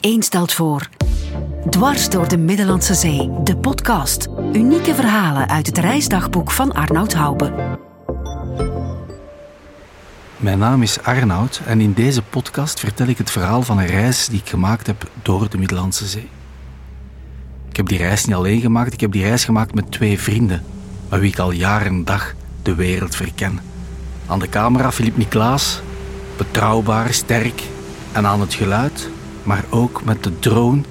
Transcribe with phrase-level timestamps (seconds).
[0.00, 0.88] 1 stelt voor.
[1.70, 4.28] Dwars door de Middellandse Zee, de podcast.
[4.52, 7.78] Unieke verhalen uit het reisdagboek van Arnoud Hoube.
[10.36, 14.26] Mijn naam is Arnoud en in deze podcast vertel ik het verhaal van een reis
[14.26, 16.28] die ik gemaakt heb door de Middellandse Zee.
[17.68, 20.64] Ik heb die reis niet alleen gemaakt, ik heb die reis gemaakt met twee vrienden,
[21.08, 23.60] met wie ik al jaren en dag de wereld verken.
[24.26, 25.80] Aan de camera Philippe Niklaas,
[26.36, 27.62] betrouwbaar, sterk
[28.12, 29.08] en aan het geluid,
[29.50, 30.82] maar ook met de drone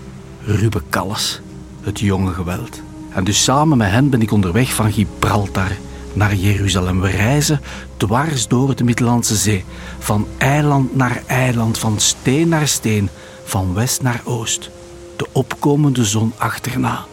[0.43, 1.41] Ruben Calles,
[1.81, 2.81] het jonge geweld.
[3.09, 5.71] En dus samen met hen ben ik onderweg van Gibraltar
[6.13, 7.01] naar Jeruzalem.
[7.01, 7.61] We reizen
[7.97, 9.65] dwars door de Middellandse Zee,
[9.99, 13.09] van eiland naar eiland, van steen naar steen,
[13.43, 14.69] van west naar oost,
[15.15, 17.05] de opkomende zon achterna,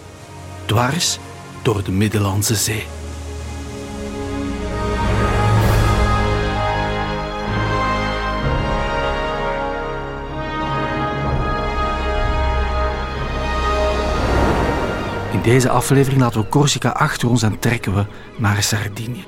[0.65, 1.19] dwars
[1.63, 2.96] door de Middellandse Zee.
[15.47, 18.07] Deze aflevering laten we Corsica achter ons en trekken we
[18.39, 19.25] naar Sardinië.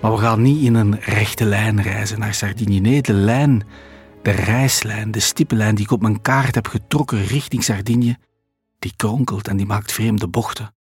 [0.00, 2.80] Maar we gaan niet in een rechte lijn reizen naar Sardinië.
[2.80, 3.66] Nee, de lijn,
[4.22, 8.16] de reislijn, de stippenlijn die ik op mijn kaart heb getrokken richting Sardinië,
[8.78, 10.74] die kronkelt en die maakt vreemde bochten.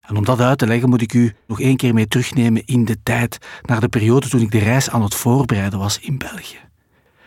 [0.00, 2.84] En om dat uit te leggen moet ik u nog één keer mee terugnemen in
[2.84, 6.58] de tijd, naar de periode toen ik de reis aan het voorbereiden was in België.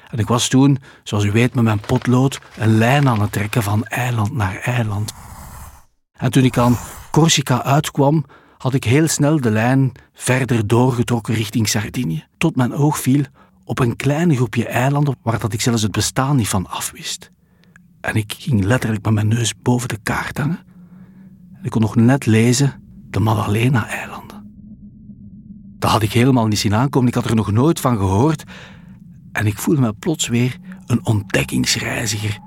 [0.09, 3.63] En ik was toen, zoals u weet, met mijn potlood een lijn aan het trekken
[3.63, 5.13] van eiland naar eiland.
[6.13, 6.77] En toen ik aan
[7.11, 8.25] Corsica uitkwam,
[8.57, 13.23] had ik heel snel de lijn verder doorgetrokken richting Sardinië, tot mijn oog viel
[13.65, 17.31] op een klein groepje eilanden waar dat ik zelfs het bestaan niet van afwist.
[18.01, 20.59] En ik ging letterlijk met mijn neus boven de kaart hangen.
[21.53, 24.21] En ik kon nog net lezen de Maddalena-eilanden.
[25.79, 28.43] Dat had ik helemaal niet zien aankomen, ik had er nog nooit van gehoord.
[29.31, 32.39] En ik voelde me plots weer een ontdekkingsreiziger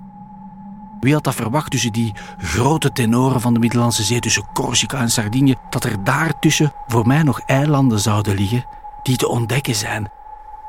[1.00, 5.10] wie had dat verwacht tussen die grote tenoren van de Middellandse Zee, tussen Corsica en
[5.10, 8.64] Sardinië, dat er daartussen voor mij nog eilanden zouden liggen
[9.02, 10.10] die te ontdekken zijn?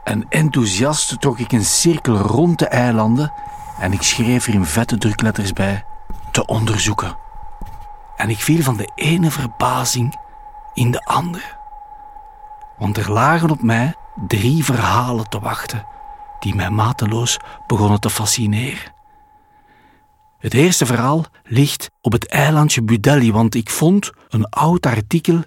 [0.03, 3.33] En enthousiast trok ik een cirkel rond de eilanden
[3.79, 5.85] en ik schreef er in vette drukletters bij
[6.31, 7.17] te onderzoeken.
[8.15, 10.15] En ik viel van de ene verbazing
[10.73, 11.55] in de andere.
[12.77, 13.95] Want er lagen op mij
[14.27, 15.85] drie verhalen te wachten
[16.39, 18.96] die mij mateloos begonnen te fascineren.
[20.47, 25.43] Het eerste verhaal ligt op het eilandje Budelli, want ik vond een oud artikel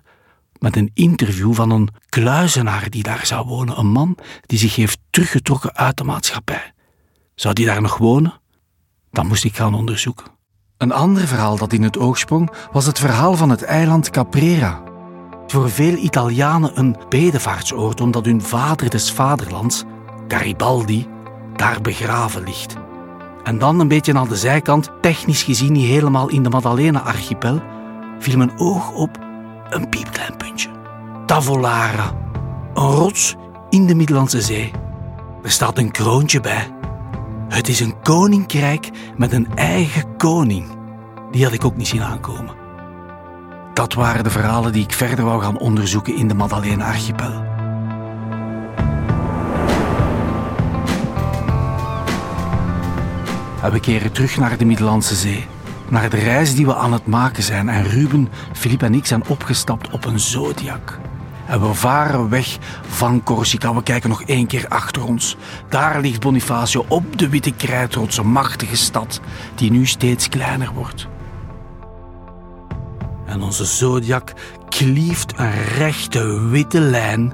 [0.58, 3.78] met een interview van een kluizenaar die daar zou wonen.
[3.78, 4.16] Een man
[4.46, 6.72] die zich heeft teruggetrokken uit de maatschappij.
[7.34, 8.40] Zou die daar nog wonen?
[9.10, 10.26] Dan moest ik gaan onderzoeken.
[10.76, 14.82] Een ander verhaal dat in het oog sprong was het verhaal van het eiland Caprera.
[15.46, 19.84] Voor veel Italianen een bedevaartsoord omdat hun vader des vaderlands,
[20.28, 21.06] Garibaldi,
[21.56, 22.89] daar begraven ligt.
[23.42, 27.60] En dan een beetje aan de zijkant, technisch gezien niet helemaal in de Maddalena-archipel,
[28.18, 29.18] viel mijn oog op
[29.70, 30.68] een piepklein puntje.
[31.26, 32.12] Tavolara,
[32.74, 33.36] een rots
[33.70, 34.70] in de Middellandse Zee.
[35.42, 36.74] Er staat een kroontje bij.
[37.48, 40.66] Het is een koninkrijk met een eigen koning.
[41.30, 42.54] Die had ik ook niet zien aankomen.
[43.74, 47.49] Dat waren de verhalen die ik verder wou gaan onderzoeken in de Maddalena-archipel.
[53.62, 55.46] En we keren terug naar de Middellandse Zee.
[55.88, 57.68] Naar de reis die we aan het maken zijn.
[57.68, 60.98] En Ruben, Filip en ik zijn opgestapt op een Zodiac.
[61.46, 63.74] En we varen weg van Corsica.
[63.74, 65.36] We kijken nog één keer achter ons.
[65.68, 69.20] Daar ligt Bonifacio op de witte krijtrots, een machtige stad
[69.54, 71.06] die nu steeds kleiner wordt.
[73.26, 74.32] En onze Zodiac
[74.68, 77.32] klieft een rechte witte lijn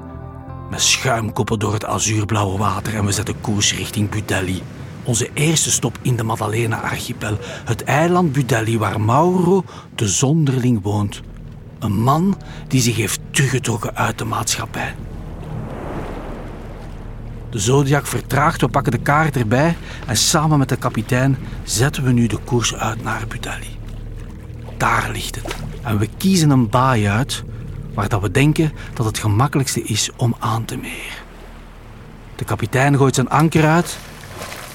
[0.71, 4.63] met schuimkoppen door het azuurblauwe water en we zetten koers richting Budelli.
[5.07, 11.23] Onze eerste stop in de Maddalena-archipel, het eiland Budelli waar Mauro de zonderling woont.
[11.79, 14.95] Een man die zich heeft teruggetrokken uit de maatschappij.
[17.51, 22.13] De Zodiac vertraagt, we pakken de kaart erbij en samen met de kapitein zetten we
[22.13, 23.79] nu de koers uit naar Budelli.
[24.77, 25.57] Daar ligt het.
[25.83, 27.45] En we kiezen een baai uit
[27.95, 31.25] waar dat we denken dat het gemakkelijkste is om aan te meren.
[32.37, 33.99] De kapitein gooit zijn anker uit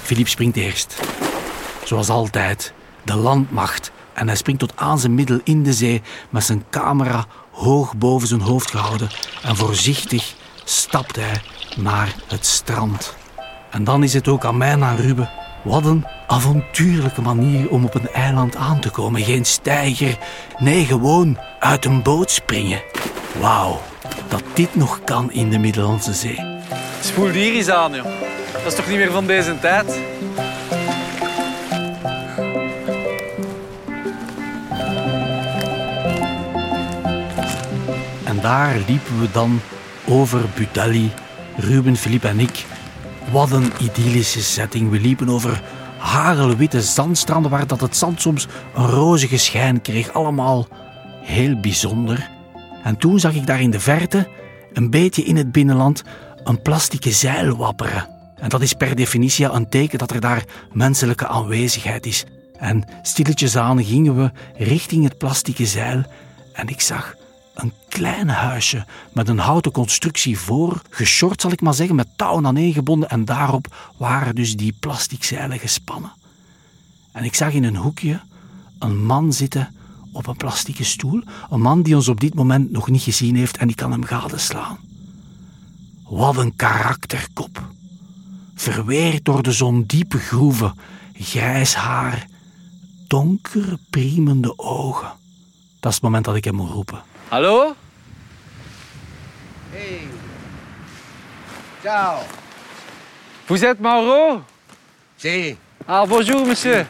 [0.02, 1.00] Filip springt eerst.
[1.84, 3.92] Zoals altijd, de landmacht.
[4.14, 8.28] En hij springt tot aan zijn middel in de zee met zijn camera hoog boven
[8.28, 9.10] zijn hoofd gehouden.
[9.44, 10.34] En voorzichtig
[10.64, 11.42] stapt hij
[11.78, 13.16] naar het strand.
[13.70, 15.30] En dan is het ook aan mij, aan Ruben.
[15.64, 19.22] Wat een avontuurlijke manier om op een eiland aan te komen.
[19.22, 20.18] Geen steiger,
[20.58, 22.82] nee, gewoon uit een boot springen.
[23.40, 23.82] Wauw,
[24.28, 26.60] dat dit nog kan in de Middellandse Zee.
[27.02, 28.31] Spoel hier eens aan, joh.
[28.64, 30.00] Dat is toch niet meer van deze tijd?
[38.24, 39.62] En daar liepen we dan
[40.08, 41.12] over Budelli,
[41.58, 42.66] Ruben, Filip en ik.
[43.32, 44.90] Wat een idyllische setting.
[44.90, 45.62] We liepen over
[45.98, 50.14] hagelwitte zandstranden waar dat het zand soms een rozige schijn kreeg.
[50.14, 50.68] Allemaal
[51.22, 52.30] heel bijzonder.
[52.84, 54.28] En toen zag ik daar in de verte,
[54.74, 56.04] een beetje in het binnenland,
[56.44, 58.11] een plastieke zeil wapperen.
[58.42, 62.24] En dat is per definitie een teken dat er daar menselijke aanwezigheid is.
[62.58, 66.04] En stilletjes aan gingen we richting het plastieke zeil
[66.54, 67.16] en ik zag
[67.54, 72.46] een klein huisje met een houten constructie voor, geshort zal ik maar zeggen, met touwen
[72.46, 76.12] aaneengebonden en daarop waren dus die plastic zeilen gespannen.
[77.12, 78.22] En ik zag in een hoekje
[78.80, 79.76] een man zitten
[80.12, 83.58] op een plastieke stoel, een man die ons op dit moment nog niet gezien heeft
[83.58, 84.78] en die kan hem gadeslaan.
[86.10, 87.70] Wat een karakterkop.
[88.56, 90.74] Verweerd door de zon diepe groeven,
[91.14, 92.26] grijs haar,
[93.08, 95.12] donkere priemende ogen.
[95.80, 97.02] Dat is het moment dat ik hem moet roepen.
[97.28, 97.76] Hallo?
[99.70, 100.08] Hey.
[101.82, 102.20] Ciao.
[103.46, 104.44] Vous êtes Mauro?
[105.16, 105.58] Sì.
[105.86, 106.86] Ah, bonjour, monsieur.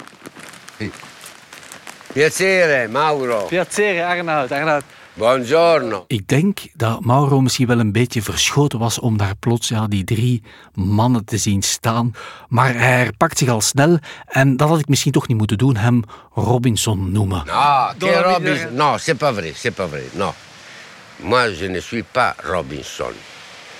[2.14, 3.46] Piacere, Mauro.
[3.46, 4.52] Piacere, Arnoud.
[4.52, 4.84] Arnoud.
[5.14, 6.04] Buongiorno.
[6.08, 10.04] Ik denk dat Mauro misschien wel een beetje verschoten was om daar plots ja, die
[10.04, 10.44] drie
[10.74, 12.14] mannen te zien staan.
[12.48, 15.76] Maar hij herpakt zich al snel en dat had ik misschien toch niet moeten doen,
[15.76, 16.04] hem
[16.34, 17.44] Robinson noemen.
[17.46, 18.74] No, che Dove Robinson?
[18.74, 20.04] No, c'est pas vrai, c'est pas vrai.
[20.14, 20.34] No.
[21.16, 23.14] Moi, je ne suis pas Robinson.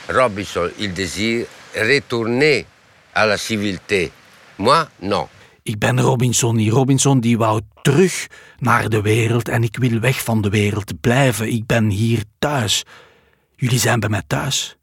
[0.08, 2.66] Robinson, il désire retourner
[3.14, 4.12] à la civilté.
[4.56, 5.28] Moi, non.
[5.64, 6.72] Ik ben Robinson niet.
[6.72, 11.54] Robinson die wou terug naar de wereld en ik wil weg van de wereld blijven.
[11.54, 12.84] Ik ben hier thuis.
[13.56, 14.78] Jullie zijn bij mij thuis.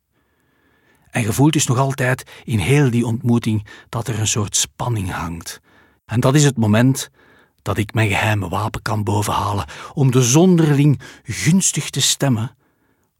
[1.10, 5.10] En je voelt dus nog altijd in heel die ontmoeting dat er een soort spanning
[5.10, 5.60] hangt.
[6.06, 7.10] En dat is het moment
[7.62, 9.64] dat ik mijn geheime wapen kan bovenhalen
[9.94, 12.56] om de zonderling gunstig te stemmen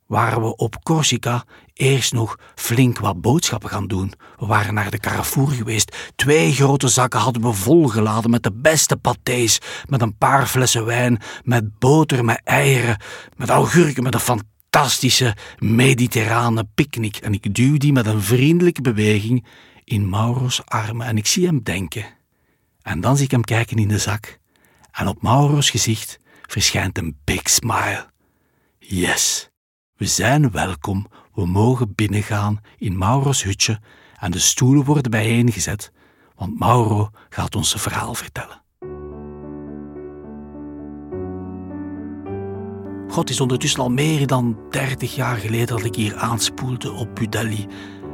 [0.07, 1.45] waren we op Corsica
[1.79, 4.13] eerst nog flink wat boodschappen gaan doen.
[4.37, 6.13] We waren naar de Carrefour geweest.
[6.17, 11.21] Twee grote zakken hadden we volgeladen met de beste pâtés, met een paar flessen wijn,
[11.45, 13.01] met boter, met eieren,
[13.37, 17.17] met augurken, met een fantastische mediterrane picknick.
[17.17, 19.47] En ik duw die met een vriendelijke beweging
[19.85, 22.05] in Mauro's armen en ik zie hem denken.
[22.83, 24.39] En dan zie ik hem kijken in de zak.
[24.91, 28.07] En op Mauro's gezicht verschijnt een big smile.
[28.79, 29.51] Yes.
[29.99, 31.07] We zijn welkom,
[31.39, 33.81] we mogen binnengaan in Mauro's hutje
[34.21, 35.93] en de stoelen worden bijeengezet,
[36.37, 38.63] want Mauro gaat ons een verhaal vertellen.
[43.09, 47.67] God is ondertussen al meer dan 30 jaar geleden dat ik hier aanspoelde op Budelli.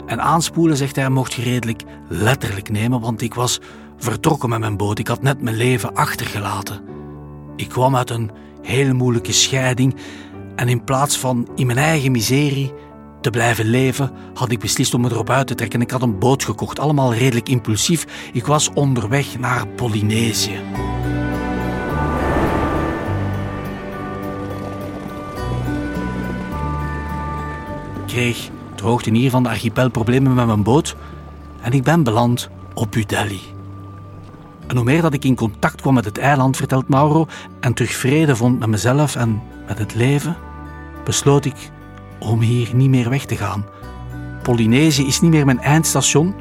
[0.07, 3.61] En aanspoelen, zegt hij, mocht je redelijk letterlijk nemen, want ik was
[3.97, 4.99] vertrokken met mijn boot.
[4.99, 6.81] Ik had net mijn leven achtergelaten.
[7.57, 8.31] Ik kwam uit een
[8.63, 9.97] heel moeilijke scheiding
[10.57, 12.73] en in plaats van in mijn eigen miserie
[13.25, 15.81] te blijven leven, had ik beslist om me erop uit te trekken.
[15.81, 18.31] Ik had een boot gekocht, allemaal redelijk impulsief.
[18.33, 20.61] Ik was onderweg naar Polynesië.
[27.95, 30.97] Ik kreeg droogte hier van de archipel problemen met mijn boot
[31.61, 33.41] en ik ben beland op Budelli.
[34.67, 37.27] En hoe meer dat ik in contact kwam met het eiland, vertelt Mauro,
[37.61, 40.37] en terug vrede vond met mezelf en met het leven,
[41.05, 41.73] besloot ik
[42.25, 43.67] om hier niet meer weg te gaan.
[44.43, 46.35] Polynesië is niet meer mijn eindstation,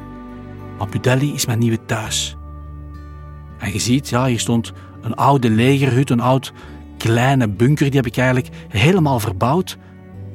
[0.78, 2.36] maar Budelli is mijn nieuwe thuis.
[3.58, 4.72] En je ziet, ja, hier stond
[5.02, 6.52] een oude legerhut, een oud
[6.98, 9.78] kleine bunker, die heb ik eigenlijk helemaal verbouwd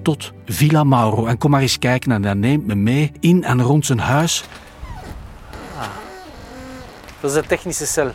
[0.02, 1.26] tot Villa Mauro.
[1.26, 4.44] En kom maar eens kijken en dan neemt me mee in en rond zijn huis.
[7.20, 8.12] Dat is de technische cel.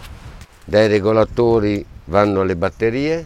[0.65, 3.25] Dai regolatori vanno alle batterie,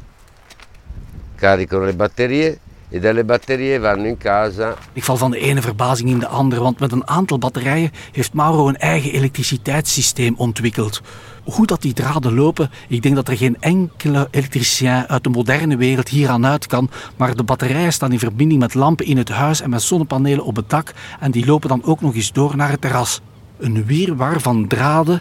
[1.37, 2.59] caricano le batterie
[2.90, 4.75] e dalle batterie vanno in casa.
[4.92, 8.33] Ik val van de ene verbazing in de andere, want met een aantal batterijen heeft
[8.33, 11.00] Mauro een eigen elektriciteitssysteem ontwikkeld.
[11.45, 15.76] Hoe dat die draden lopen, ik denk dat er geen enkele elektricien uit de moderne
[15.76, 19.61] wereld hieraan uit kan, maar de batterijen staan in verbinding met lampen in het huis
[19.61, 22.71] en met zonnepanelen op het dak en die lopen dan ook nog eens door naar
[22.71, 23.21] het terras.
[23.59, 25.21] Een wirwar van draden,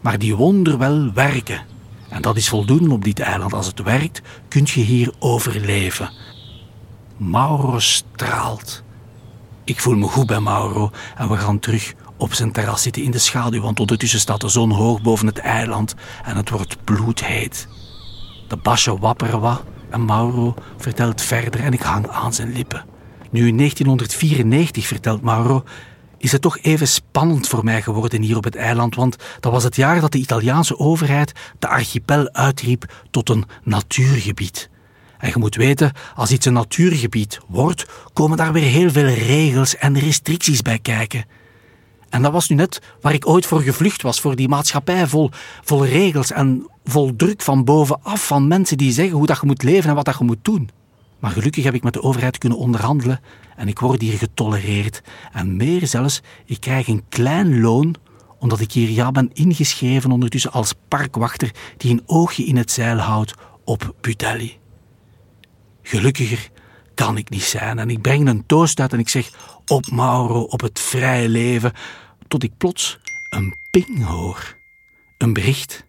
[0.00, 1.62] maar die wonderwel werken.
[2.08, 3.52] En dat is voldoende op dit eiland.
[3.52, 6.10] Als het werkt, kun je hier overleven.
[7.16, 8.82] Mauro straalt.
[9.64, 13.10] Ik voel me goed bij Mauro en we gaan terug op zijn terras zitten in
[13.10, 15.94] de schaduw, want ondertussen staat de zon hoog boven het eiland
[16.24, 17.68] en het wordt bloedheet.
[18.48, 22.84] De basje wapperen wat en Mauro vertelt verder en ik hang aan zijn lippen.
[23.30, 25.64] Nu in 1994, vertelt Mauro,
[26.18, 29.64] is het toch even spannend voor mij geworden hier op het eiland, want dat was
[29.64, 34.72] het jaar dat de Italiaanse overheid de archipel uitriep tot een natuurgebied.
[35.24, 39.76] En je moet weten, als iets een natuurgebied wordt, komen daar weer heel veel regels
[39.76, 41.24] en restricties bij kijken.
[42.08, 45.30] En dat was nu net waar ik ooit voor gevlucht was, voor die maatschappij vol,
[45.62, 49.62] vol regels en vol druk van bovenaf van mensen die zeggen hoe dat je moet
[49.62, 50.70] leven en wat dat je moet doen.
[51.18, 53.20] Maar gelukkig heb ik met de overheid kunnen onderhandelen
[53.56, 55.02] en ik word hier getolereerd.
[55.32, 57.94] En meer zelfs, ik krijg een klein loon
[58.38, 62.98] omdat ik hier ja ben ingeschreven ondertussen als parkwachter die een oogje in het zeil
[62.98, 64.62] houdt op Butelli.
[65.86, 66.50] Gelukkiger
[66.94, 69.30] kan ik niet zijn en ik breng een toast uit en ik zeg
[69.66, 71.72] op Mauro, op het vrije leven,
[72.28, 72.98] tot ik plots
[73.30, 74.56] een ping hoor.
[75.18, 75.86] Een bericht.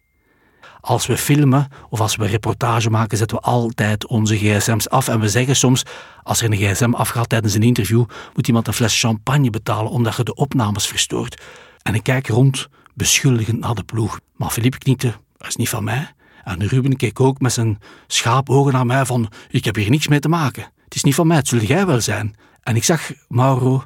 [0.82, 5.08] Als we filmen of als we reportage maken, zetten we altijd onze gsm's af.
[5.08, 5.84] En we zeggen soms,
[6.24, 10.16] als er een gsm afgaat tijdens een interview, moet iemand een fles champagne betalen omdat
[10.16, 11.42] je de opnames verstoort.
[11.82, 14.20] En ik kijk rond, beschuldigend naar de ploeg.
[14.36, 16.14] Maar Philippe knikte, dat is niet van mij.
[16.46, 20.20] En Ruben keek ook met zijn schaapogen naar mij van, ik heb hier niks mee
[20.20, 20.64] te maken.
[20.84, 22.36] Het is niet van mij, het zul jij wel zijn.
[22.64, 23.84] En ik zag Mauro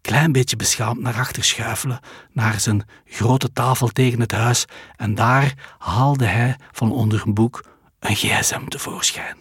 [0.00, 2.00] klein beetje beschaamd naar achter schuifelen,
[2.32, 4.64] naar zijn grote tafel tegen het huis,
[4.96, 7.64] en daar haalde hij van onder een boek
[8.00, 9.36] een gsm tevoorschijn.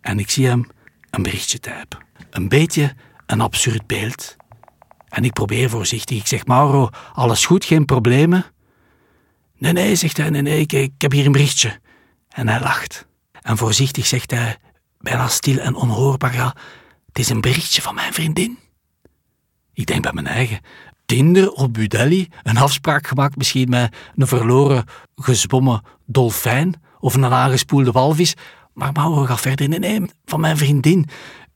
[0.00, 0.66] En ik zie hem
[1.10, 1.98] een berichtje typen.
[2.30, 2.94] Een beetje
[3.26, 4.36] een absurd beeld.
[5.08, 6.18] En ik probeer voorzichtig.
[6.18, 8.44] Ik zeg, Mauro, alles goed, geen problemen?
[9.58, 11.80] Nee, nee, zegt hij, nee, nee, ik, ik heb hier een berichtje.
[12.38, 13.06] En hij lacht.
[13.42, 14.56] En voorzichtig zegt hij,
[14.98, 16.54] bijna stil en onhoorbaar, ja,
[17.06, 18.58] het is een berichtje van mijn vriendin.
[19.72, 20.60] Ik denk bij mijn eigen.
[21.06, 24.84] Tinder op Budelli, een afspraak gemaakt misschien met een verloren
[25.16, 28.34] gezwommen dolfijn of een aangespoelde walvis.
[28.74, 29.68] Maar Mauro gaat verder.
[29.68, 31.06] Nee, nee, van mijn vriendin.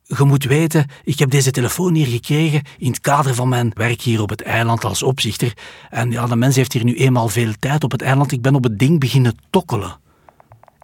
[0.03, 4.01] Je moet weten, ik heb deze telefoon hier gekregen in het kader van mijn werk
[4.01, 5.53] hier op het eiland als opzichter.
[5.91, 8.33] En ja, de mens heeft hier nu eenmaal veel tijd op het eiland.
[8.33, 10.01] Ik ben op het ding beginnen tokkelen.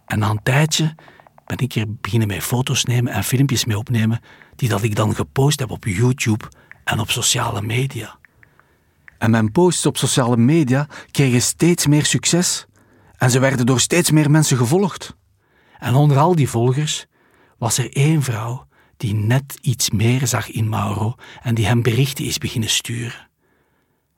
[0.09, 0.95] En na een tijdje
[1.45, 4.19] ben ik hier beginnen met foto's nemen en filmpjes mee opnemen,
[4.55, 6.45] die dat ik dan gepost heb op YouTube
[6.83, 8.17] en op sociale media.
[9.17, 12.65] En mijn posts op sociale media kregen steeds meer succes
[13.17, 15.15] en ze werden door steeds meer mensen gevolgd.
[15.79, 17.05] En onder al die volgers
[17.57, 22.25] was er één vrouw die net iets meer zag in Mauro en die hem berichten
[22.25, 23.29] is beginnen sturen.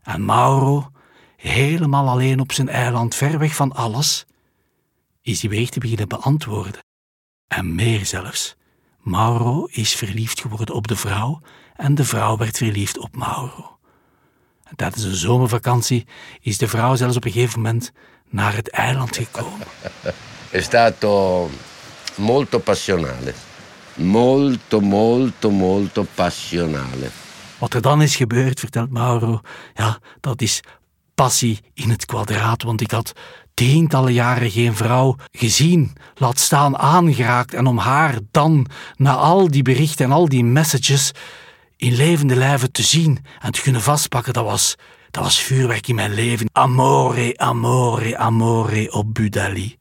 [0.03, 0.91] En Mauro,
[1.37, 4.25] helemaal alleen op zijn eiland, ver weg van alles,
[5.21, 6.83] is die berichten beginnen beantwoorden.
[7.47, 8.55] En meer zelfs.
[9.01, 11.41] Mauro is verliefd geworden op de vrouw
[11.75, 13.77] en de vrouw werd verliefd op Mauro.
[14.63, 16.07] En tijdens een zomervakantie
[16.41, 17.91] is de vrouw zelfs op een gegeven moment
[18.29, 19.67] naar het eiland gekomen.
[20.49, 21.49] È stato
[22.15, 23.33] molto passionale.
[23.93, 27.09] Molto, molto, molto passionale.
[27.57, 29.41] Wat er dan is gebeurd, vertelt Mauro,
[29.73, 30.61] ja, dat is
[31.15, 33.11] passie in het kwadraat, want ik had
[33.53, 38.65] tientallen jaren geen vrouw gezien, laat staan aangeraakt, en om haar dan,
[38.95, 41.11] na al die berichten en al die messages,
[41.77, 44.75] in levende lijven te zien en te kunnen vastpakken, dat was,
[45.11, 46.49] dat was vuurwerk in mijn leven.
[46.51, 49.77] Amore, amore, amore op Budali.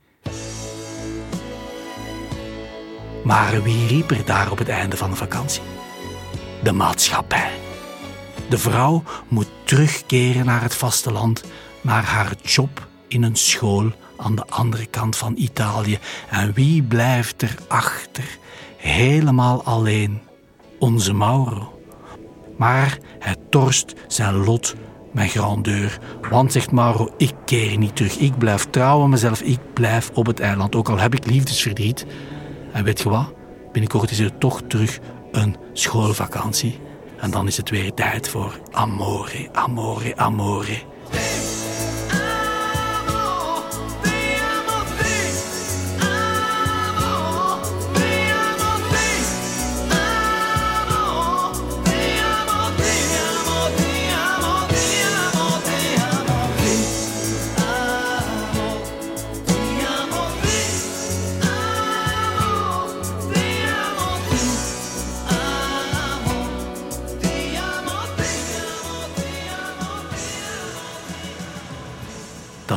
[3.24, 5.62] Maar wie riep er daar op het einde van de vakantie?
[6.62, 7.50] De maatschappij.
[8.48, 11.44] De vrouw moet terugkeren naar het vasteland,
[11.80, 15.98] naar haar job in een school aan de andere kant van Italië.
[16.30, 18.38] En wie blijft er achter?
[18.76, 20.20] Helemaal alleen.
[20.78, 21.80] Onze Mauro.
[22.56, 24.74] Maar hij torst zijn lot
[25.12, 25.98] met grandeur.
[26.30, 28.16] Want, zegt Mauro, ik keer niet terug.
[28.16, 29.40] Ik blijf trouw aan mezelf.
[29.40, 30.74] Ik blijf op het eiland.
[30.74, 32.06] Ook al heb ik liefdesverdriet.
[32.72, 33.32] En weet je wat?
[33.72, 34.98] Binnenkort is er toch terug
[35.32, 36.78] een schoolvakantie.
[37.20, 40.78] En dan is het weer tijd voor amore, amore, amore.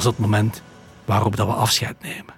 [0.03, 0.61] Is het moment
[1.05, 2.33] waarop dat we afscheid nemen.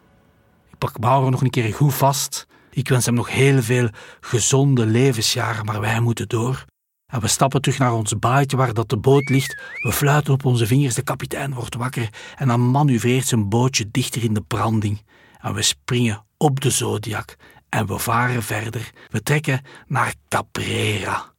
[0.72, 2.48] Ik pak Mauro nog een keer goed vast.
[2.72, 6.66] Ik wens hem nog heel veel gezonde levensjaren, maar wij moeten door.
[7.06, 9.62] En we stappen terug naar ons baaitje waar dat de boot ligt.
[9.74, 14.24] We fluiten op onze vingers, de kapitein wordt wakker en dan manoeuvreert zijn bootje dichter
[14.24, 15.02] in de branding.
[15.42, 17.36] En we springen op de Zodiac
[17.70, 18.92] en we varen verder.
[19.10, 21.34] We trekken naar Caprera.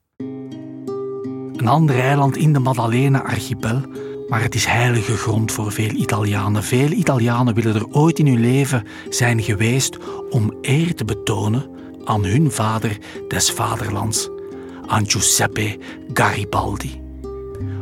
[1.56, 3.82] Een ander eiland in de Maddalena-archipel
[4.28, 6.62] maar het is heilige grond voor veel Italianen.
[6.62, 9.98] Veel Italianen willen er ooit in hun leven zijn geweest
[10.30, 11.70] om eer te betonen
[12.04, 14.28] aan hun vader des vaderlands,
[14.86, 15.78] aan Giuseppe
[16.12, 17.00] Garibaldi.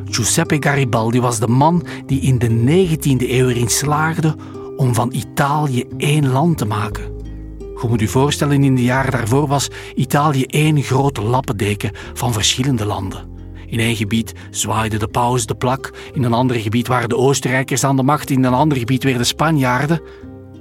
[0.04, 4.34] Giuseppe Garibaldi was de man die in de 19e eeuw erin slaagde
[4.76, 7.12] om van Italië één land te maken.
[7.58, 12.84] Je moet je voorstellen, in de jaren daarvoor was Italië één grote lappendeken van verschillende
[12.84, 13.33] landen.
[13.74, 17.84] In één gebied zwaaide de paus de plak, in een ander gebied waren de Oostenrijkers
[17.84, 20.00] aan de macht, in een ander gebied weer de Spanjaarden.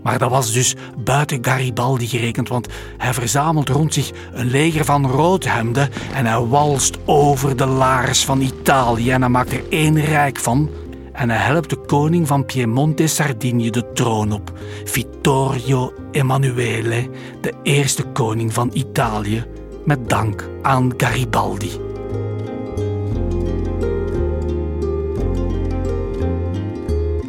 [0.03, 2.67] Maar dat was dus buiten Garibaldi gerekend, want
[2.97, 8.41] hij verzamelt rond zich een leger van roodhemden en hij walst over de laars van
[8.41, 10.69] Italië en hij maakt er één rijk van.
[11.11, 14.51] En hij helpt de koning van Piemonte Sardinië de troon op,
[14.83, 17.09] Vittorio Emanuele,
[17.41, 19.45] de eerste koning van Italië,
[19.85, 21.92] met dank aan Garibaldi.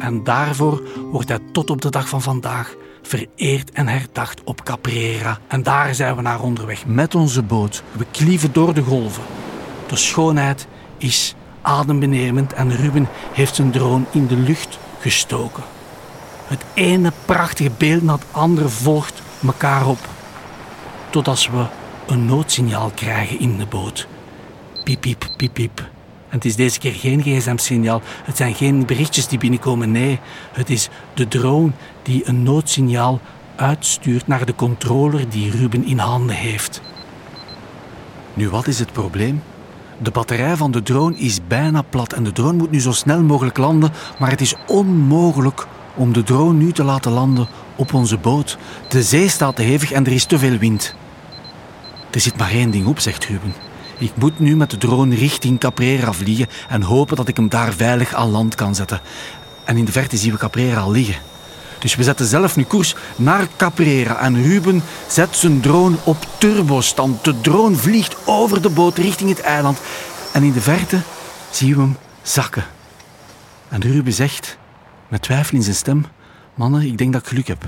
[0.05, 0.81] En daarvoor
[1.11, 5.39] wordt hij tot op de dag van vandaag vereerd en herdacht op Caprera.
[5.47, 7.83] En daar zijn we naar onderweg met onze boot.
[7.91, 9.23] We klieven door de golven.
[9.87, 15.63] De schoonheid is adembenemend en Ruben heeft zijn drone in de lucht gestoken.
[16.47, 20.09] Het ene prachtige beeld na het andere volgt elkaar op.
[21.09, 21.65] Totdat we
[22.07, 24.07] een noodsignaal krijgen in de boot.
[24.83, 25.94] Piep, piep, piep, piep.
[26.35, 28.01] Het is deze keer geen gsm-signaal.
[28.23, 29.91] Het zijn geen berichtjes die binnenkomen.
[29.91, 30.19] Nee,
[30.51, 33.19] het is de drone die een noodsignaal
[33.55, 36.81] uitstuurt naar de controller die Ruben in handen heeft.
[38.33, 39.43] Nu, wat is het probleem?
[39.97, 43.21] De batterij van de drone is bijna plat en de drone moet nu zo snel
[43.21, 48.17] mogelijk landen, maar het is onmogelijk om de drone nu te laten landen op onze
[48.17, 48.57] boot.
[48.87, 50.95] De zee staat te hevig en er is te veel wind.
[52.11, 53.53] Er zit maar één ding op, zegt Ruben.
[53.97, 57.73] Ik moet nu met de drone richting Caprera vliegen en hopen dat ik hem daar
[57.73, 59.01] veilig aan land kan zetten.
[59.63, 61.15] En in de verte zien we Caprera al liggen.
[61.79, 67.23] Dus we zetten zelf nu koers naar Caprera en Ruben zet zijn drone op turbostand.
[67.23, 69.79] De drone vliegt over de boot richting het eiland
[70.33, 71.01] en in de verte
[71.51, 72.65] zien we hem zakken.
[73.69, 74.57] En Ruben zegt,
[75.07, 76.05] met twijfel in zijn stem,
[76.53, 77.63] mannen, ik denk dat ik geluk heb.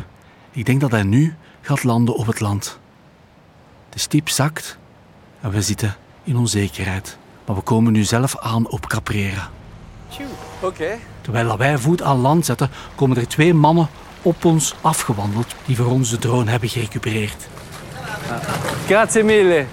[0.52, 2.80] Ik denk dat hij nu gaat landen op het land.
[3.90, 4.78] De stip zakt
[5.42, 5.96] en we zitten
[6.28, 7.18] in onzekerheid.
[7.46, 9.50] Maar we komen nu zelf aan op Caprera.
[10.60, 10.98] Oké.
[11.22, 13.88] Terwijl wij voet aan land zetten, komen er twee mannen
[14.22, 17.48] op ons afgewandeld die voor ons de drone hebben gerecupereerd.
[18.86, 19.66] Grazie mille.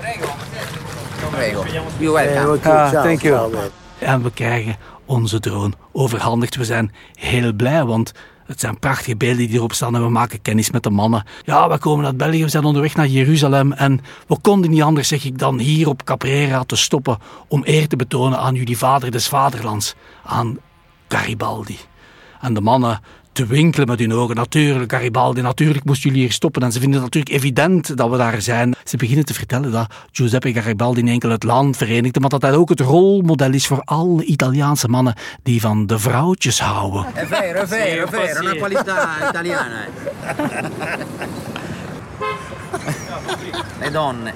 [1.30, 1.64] Prego.
[1.98, 2.74] You welcome.
[2.74, 3.54] Ah, thank you.
[3.98, 6.56] En we krijgen onze drone overhandigd.
[6.56, 8.12] We zijn heel blij, want
[8.46, 11.24] het zijn prachtige beelden die erop staan en we maken kennis met de mannen.
[11.44, 15.08] Ja, we komen uit België, we zijn onderweg naar Jeruzalem en we konden niet anders,
[15.08, 19.10] zeg ik dan, hier op Caprera te stoppen om eer te betonen aan jullie vader
[19.10, 20.58] des vaderlands, aan
[21.08, 21.78] Garibaldi.
[22.40, 23.00] En de mannen
[23.34, 24.36] te winkelen met hun ogen.
[24.36, 26.62] Natuurlijk, Garibaldi, natuurlijk moesten jullie hier stoppen.
[26.62, 28.74] En ze vinden het natuurlijk evident dat we daar zijn.
[28.84, 32.54] Ze beginnen te vertellen dat Giuseppe Garibaldi niet enkel het land verenigde, maar dat hij
[32.54, 37.04] ook het rolmodel is voor alle Italiaanse mannen die van de vrouwtjes houden.
[37.14, 39.86] È vero, è vero, è vero, una qualità italiana.
[43.80, 44.32] Le donne.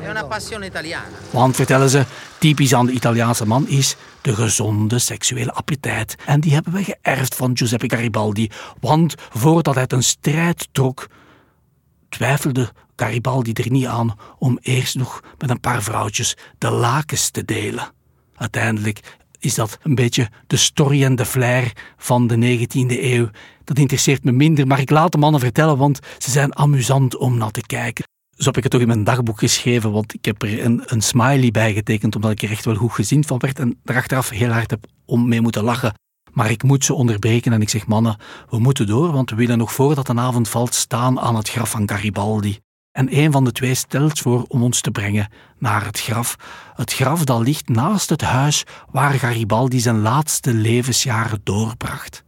[0.00, 1.16] È una passione italiana.
[1.30, 2.04] Want, vertellen ze,
[2.38, 6.14] typisch aan de Italiaanse man is de gezonde seksuele appetijt.
[6.26, 8.50] En die hebben we geërfd van Giuseppe Garibaldi.
[8.80, 11.06] Want voordat hij ten strijd trok,
[12.08, 17.44] twijfelde Garibaldi er niet aan om eerst nog met een paar vrouwtjes de lakens te
[17.44, 17.92] delen.
[18.36, 19.00] Uiteindelijk
[19.38, 23.30] is dat een beetje de story en de flair van de 19e eeuw.
[23.64, 27.36] Dat interesseert me minder, maar ik laat de mannen vertellen, want ze zijn amusant om
[27.36, 28.09] naar te kijken.
[28.40, 31.00] Zo heb ik het ook in mijn dagboek geschreven, want ik heb er een, een
[31.00, 34.28] smiley bij getekend, omdat ik er echt wel goed gezien van werd en er achteraf
[34.28, 35.94] heel hard heb om mee moeten lachen.
[36.32, 38.16] Maar ik moet ze onderbreken en ik zeg, mannen,
[38.50, 41.70] we moeten door, want we willen nog voordat de avond valt staan aan het graf
[41.70, 42.58] van Garibaldi.
[42.92, 46.36] En een van de twee stelt voor om ons te brengen naar het graf.
[46.74, 52.24] Het graf dat ligt naast het huis waar Garibaldi zijn laatste levensjaren doorbracht.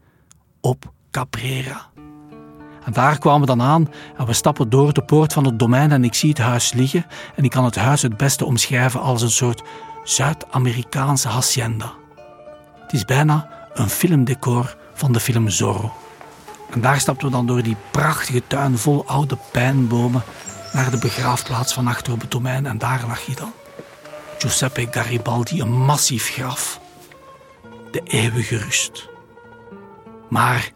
[0.60, 1.90] Op Caprera.
[2.84, 5.92] En daar kwamen we dan aan en we stappen door de poort van het domein
[5.92, 9.22] en ik zie het huis liggen en ik kan het huis het beste omschrijven als
[9.22, 9.62] een soort
[10.04, 11.92] Zuid-Amerikaanse hacienda.
[12.82, 15.92] Het is bijna een filmdecor van de film Zorro.
[16.70, 20.22] En daar stapten we dan door die prachtige tuin vol oude pijnbomen
[20.72, 23.52] naar de begraafplaats van achter op het domein en daar lag je dan.
[24.38, 26.80] Giuseppe Garibaldi, een massief graf.
[27.90, 29.08] De eeuwige rust.
[30.28, 30.70] Maar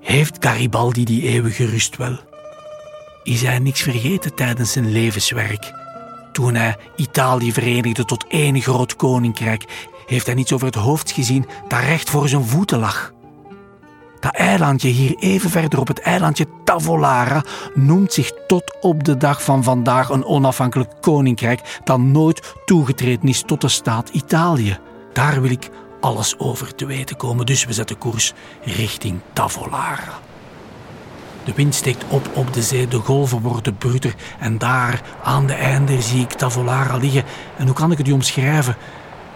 [0.00, 2.18] heeft Garibaldi die eeuwige rust wel?
[3.22, 5.72] Is hij niks vergeten tijdens zijn levenswerk?
[6.32, 9.64] Toen hij Italië verenigde tot één groot koninkrijk,
[10.06, 13.12] heeft hij niets over het hoofd gezien dat recht voor zijn voeten lag.
[14.20, 19.42] Dat eilandje hier even verder op het eilandje Tavolara noemt zich tot op de dag
[19.42, 24.78] van vandaag een onafhankelijk koninkrijk dat nooit toegetreden is tot de staat Italië.
[25.12, 28.32] Daar wil ik alles over te weten komen, dus we zetten koers
[28.62, 30.18] richting Tavolara.
[31.44, 35.54] De wind steekt op op de zee, de golven worden bruter en daar aan de
[35.54, 37.24] einde zie ik Tavolara liggen.
[37.56, 38.76] En hoe kan ik het u omschrijven?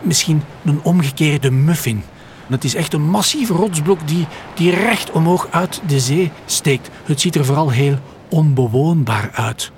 [0.00, 2.04] Misschien een omgekeerde muffin.
[2.46, 6.90] Het is echt een massieve rotsblok die, die recht omhoog uit de zee steekt.
[7.04, 7.98] Het ziet er vooral heel
[8.28, 9.70] onbewoonbaar uit.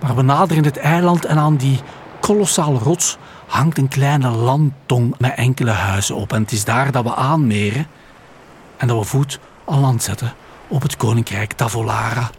[0.00, 1.80] Maar we naderen het eiland en aan die
[2.20, 3.18] kolossale rots
[3.48, 6.32] hangt een kleine landtong met enkele huizen op.
[6.32, 7.86] En het is daar dat we aanmeren
[8.76, 10.32] en dat we voet aan land zetten
[10.68, 12.30] op het koninkrijk Tavolara.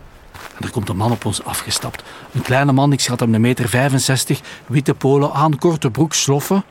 [0.58, 2.04] En er komt een man op ons afgestapt.
[2.32, 6.64] Een kleine man, ik schat hem een meter 65, witte polo aan, korte broek, sloffen.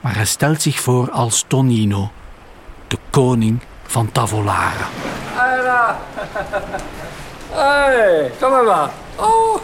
[0.00, 2.10] Maar hij stelt zich voor als Tonino,
[2.88, 4.88] de koning van Tavolara.
[7.50, 8.90] Hey, come maar.
[9.16, 9.60] Oh,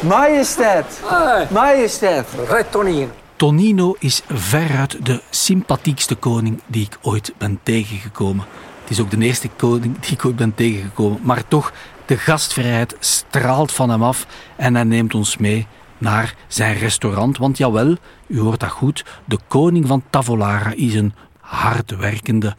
[0.00, 1.00] Majesteit.
[1.04, 1.46] hey.
[1.50, 2.26] Majesteit.
[2.48, 3.21] Retonino.
[3.42, 8.44] Tonino is veruit de sympathiekste koning die ik ooit ben tegengekomen.
[8.80, 11.20] Het is ook de eerste koning die ik ooit ben tegengekomen.
[11.22, 11.72] Maar toch,
[12.06, 14.26] de gastvrijheid straalt van hem af
[14.56, 15.66] en hij neemt ons mee
[15.98, 17.38] naar zijn restaurant.
[17.38, 22.56] Want jawel, u hoort dat goed, de koning van Tavolara is een hardwerkende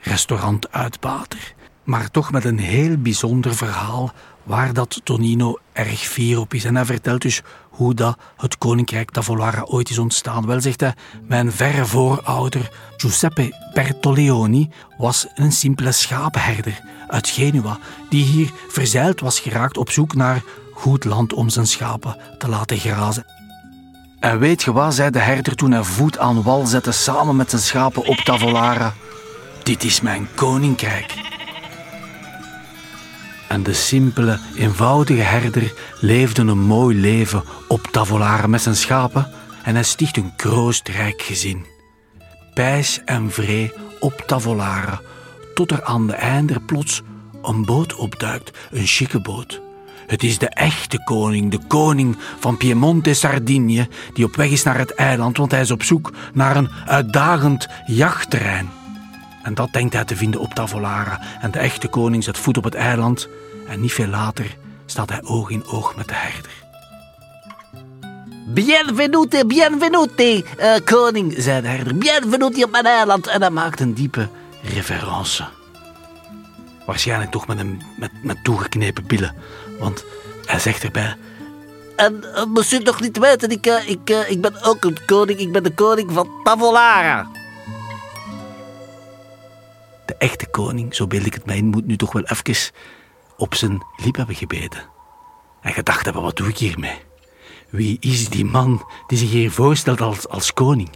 [0.00, 1.54] restaurantuitbater.
[1.84, 4.12] Maar toch met een heel bijzonder verhaal
[4.46, 6.64] waar dat Tonino erg fier op is.
[6.64, 10.46] En hij vertelt dus hoe dat het koninkrijk Tavolara ooit is ontstaan.
[10.46, 17.78] Wel zegt hij, mijn verre voorouder Giuseppe Bertoleoni was een simpele schapenherder uit Genua,
[18.08, 22.78] die hier verzeild was geraakt op zoek naar goed land om zijn schapen te laten
[22.78, 23.24] grazen.
[24.20, 27.50] En weet je wat, zei de herder toen hij voet aan wal zette samen met
[27.50, 28.94] zijn schapen op Tavolara?
[29.62, 31.35] Dit is mijn koninkrijk.
[33.48, 39.30] En de simpele, eenvoudige herder leefde een mooi leven op Tavolara met zijn schapen
[39.62, 41.66] en hij sticht een kroostrijk gezin.
[42.54, 45.00] Pijs en vree op Tavolara,
[45.54, 47.02] tot er aan de einde plots
[47.42, 49.60] een boot opduikt, een chique boot.
[50.06, 54.78] Het is de echte koning, de koning van Piemonte Sardinië, die op weg is naar
[54.78, 58.68] het eiland, want hij is op zoek naar een uitdagend jachtterrein.
[59.46, 61.20] En dat denkt hij te vinden op Tavolara.
[61.40, 63.28] En de echte koning zet voet op het eiland
[63.68, 64.56] en niet veel later
[64.86, 66.50] staat hij oog in oog met de herder.
[68.46, 71.96] Bienvenute, bienvenute, eh, koning, zei de herder.
[71.96, 73.26] Bienvenute op mijn eiland.
[73.26, 74.28] En hij maakt een diepe
[74.62, 75.44] reverence.
[76.86, 79.34] Waarschijnlijk toch met, een, met, met toegeknepen billen,
[79.78, 80.04] want
[80.44, 81.16] hij zegt erbij...
[81.96, 85.38] En uh, moest u nog niet weten, ik, uh, ik, ik ben ook een koning.
[85.38, 87.35] Ik ben de koning van Tavolara.
[90.06, 92.72] De echte koning, zo beeld ik het mij in, moet nu toch wel even
[93.36, 94.88] op zijn liep hebben gebeden.
[95.60, 96.98] En gedacht hebben, wat doe ik hiermee?
[97.70, 100.90] Wie is die man die zich hier voorstelt als, als koning?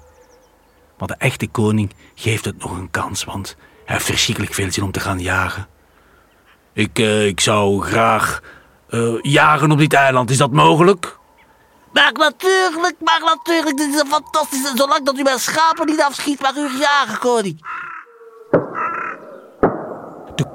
[0.98, 4.84] Maar de echte koning geeft het nog een kans, want hij heeft verschrikkelijk veel zin
[4.84, 5.68] om te gaan jagen.
[6.72, 8.42] Ik, uh, ik zou graag
[8.90, 11.18] uh, jagen op dit eiland, is dat mogelijk?
[11.92, 14.72] Maar natuurlijk, maar natuurlijk, dit is een fantastische...
[14.74, 17.60] Zolang dat u mijn schapen niet afschiet, mag u jagen, koning.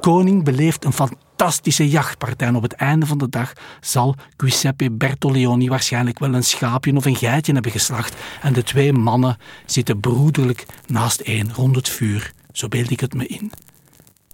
[0.05, 2.47] Koning beleeft een fantastische jachtpartij.
[2.47, 7.05] En op het einde van de dag zal Giuseppe Bertoleoni waarschijnlijk wel een schaapje of
[7.05, 8.15] een geitje hebben geslacht.
[8.41, 12.33] En de twee mannen zitten broederlijk naast één rond het vuur.
[12.51, 13.51] Zo beeld ik het me in.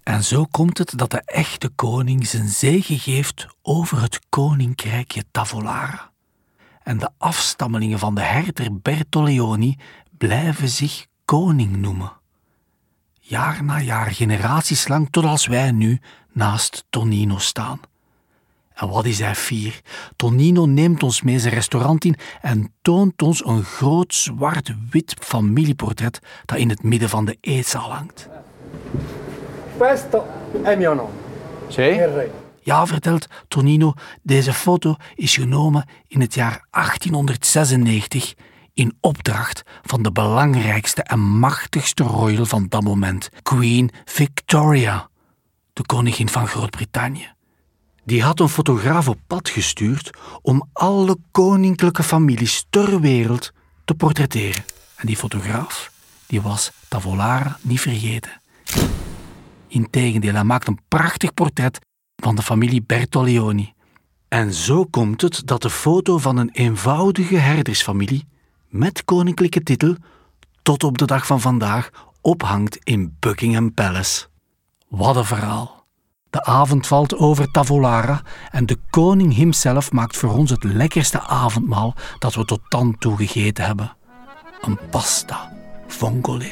[0.03, 6.11] En zo komt het dat de echte koning zijn zegen geeft over het koninkrijkje Tavolara.
[6.83, 9.77] En de afstammelingen van de herder Bertoleoni
[10.17, 12.19] blijven zich koning noemen
[13.31, 15.99] jaar na jaar, generaties lang, tot als wij nu
[16.31, 17.79] naast Tonino staan.
[18.73, 19.81] En wat is hij fier?
[20.15, 26.57] Tonino neemt ons mee zijn restaurant in en toont ons een groot zwart-wit familieportret dat
[26.57, 28.29] in het midden van de eetzaal hangt.
[29.77, 30.25] Questo
[30.63, 31.11] è mio nome,
[31.67, 32.01] Sì?
[32.63, 38.33] Ja, vertelt Tonino, deze foto is genomen in het jaar 1896
[38.73, 45.09] in opdracht van de belangrijkste en machtigste royal van dat moment, Queen Victoria,
[45.73, 47.29] de koningin van Groot-Brittannië.
[48.03, 50.09] Die had een fotograaf op pad gestuurd
[50.41, 53.51] om alle koninklijke families ter wereld
[53.85, 54.63] te portretteren.
[54.95, 55.91] En die fotograaf,
[56.25, 58.41] die was Tavolara niet vergeten.
[59.67, 61.79] Integendeel, hij maakt een prachtig portret
[62.15, 63.73] van de familie Bertoleoni.
[64.27, 68.27] En zo komt het dat de foto van een eenvoudige herdersfamilie
[68.71, 69.95] met koninklijke titel
[70.61, 71.89] tot op de dag van vandaag
[72.21, 74.27] ophangt in Buckingham Palace.
[74.87, 75.85] Wat een verhaal.
[76.29, 81.95] De avond valt over Tavolara en de koning himself maakt voor ons het lekkerste avondmaal
[82.19, 83.95] dat we tot dan toe gegeten hebben.
[84.61, 85.51] Een pasta
[85.87, 86.51] vongole.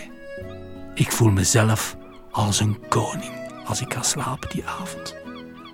[0.94, 1.98] Ik voel mezelf
[2.32, 5.16] als een koning als ik ga slapen die avond.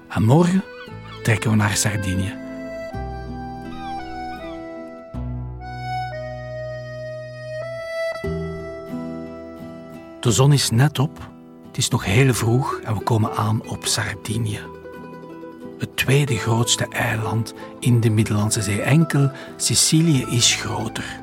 [0.10, 0.64] En morgen
[1.24, 2.45] trekken we naar Sardinië.
[10.26, 11.30] De zon is net op,
[11.68, 14.60] het is nog heel vroeg en we komen aan op Sardinië.
[15.80, 18.82] Het tweede grootste eiland in de Middellandse Zee.
[18.82, 21.22] Enkel Sicilië is groter.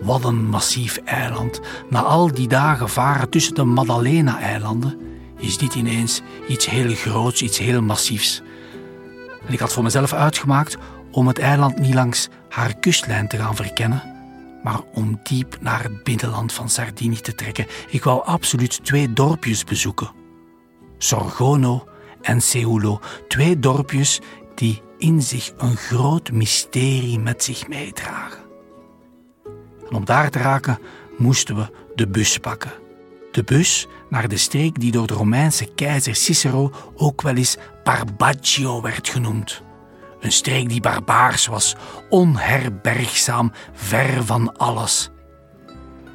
[0.00, 1.60] Wat een massief eiland.
[1.90, 4.98] Na al die dagen varen tussen de Maddalena-eilanden
[5.36, 8.42] is dit ineens iets heel groots, iets heel massiefs.
[9.46, 10.76] En ik had voor mezelf uitgemaakt
[11.10, 14.15] om het eiland niet langs haar kustlijn te gaan verkennen,
[14.66, 17.66] maar om diep naar het binnenland van Sardinië te trekken.
[17.88, 20.10] Ik wou absoluut twee dorpjes bezoeken.
[20.98, 21.88] Sorgono
[22.22, 24.20] en Seulo, twee dorpjes
[24.54, 28.42] die in zich een groot mysterie met zich meedragen.
[29.88, 30.78] En om daar te raken
[31.18, 32.72] moesten we de bus pakken.
[33.32, 38.80] De bus naar de streek die door de Romeinse keizer Cicero ook wel eens Barbaggio
[38.82, 39.62] werd genoemd.
[40.20, 41.74] Een streek die barbaars was,
[42.08, 45.10] onherbergzaam, ver van alles.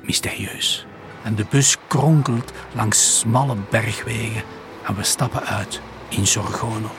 [0.03, 0.85] Mysterieus.
[1.23, 4.43] En de bus kronkelt langs smalle bergwegen
[4.85, 6.91] en we stappen uit in Sorgono.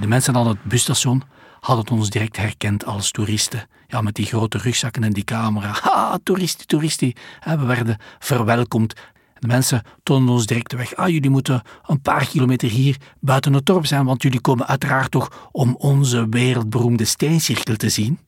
[0.00, 1.22] De mensen aan het busstation
[1.60, 3.66] hadden ons direct herkend als toeristen.
[3.86, 5.74] Ja, met die grote rugzakken en die camera.
[5.82, 7.12] Ha, toeristen, toeristen.
[7.44, 8.94] We werden verwelkomd.
[9.42, 10.96] De mensen toonden ons direct de weg.
[10.96, 15.10] Ah, jullie moeten een paar kilometer hier buiten het dorp zijn, want jullie komen uiteraard
[15.10, 18.18] toch om onze wereldberoemde steencirkel te zien.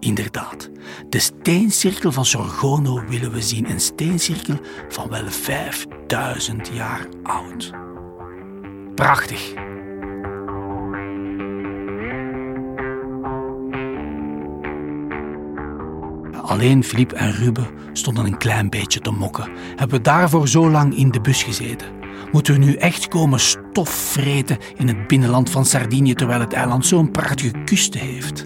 [0.00, 0.70] Inderdaad,
[1.08, 3.70] de steencirkel van Sorgono willen we zien.
[3.70, 7.72] Een steencirkel van wel 5000 jaar oud.
[8.94, 9.52] Prachtig.
[16.46, 19.50] Alleen Filip en Ruben stonden een klein beetje te mokken.
[19.76, 21.86] Hebben we daarvoor zo lang in de bus gezeten?
[22.32, 27.10] Moeten we nu echt komen stofvreten in het binnenland van Sardinië terwijl het eiland zo'n
[27.10, 28.44] prachtige kusten heeft?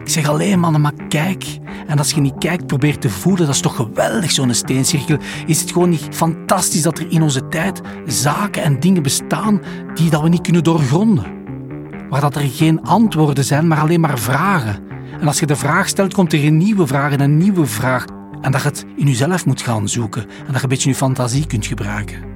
[0.00, 1.44] Ik zeg alleen mannen, maar kijk.
[1.86, 5.16] En als je niet kijkt, probeert te voelen, dat is toch geweldig zo'n steencirkel.
[5.46, 9.62] Is het gewoon niet fantastisch dat er in onze tijd zaken en dingen bestaan
[9.94, 11.41] die dat we niet kunnen doorgronden?
[12.12, 14.78] Waar dat er geen antwoorden zijn, maar alleen maar vragen.
[15.20, 18.04] En als je de vraag stelt, komt er een nieuwe vraag en een nieuwe vraag.
[18.40, 20.94] En dat je het in jezelf moet gaan zoeken en dat je een beetje je
[20.94, 22.31] fantasie kunt gebruiken.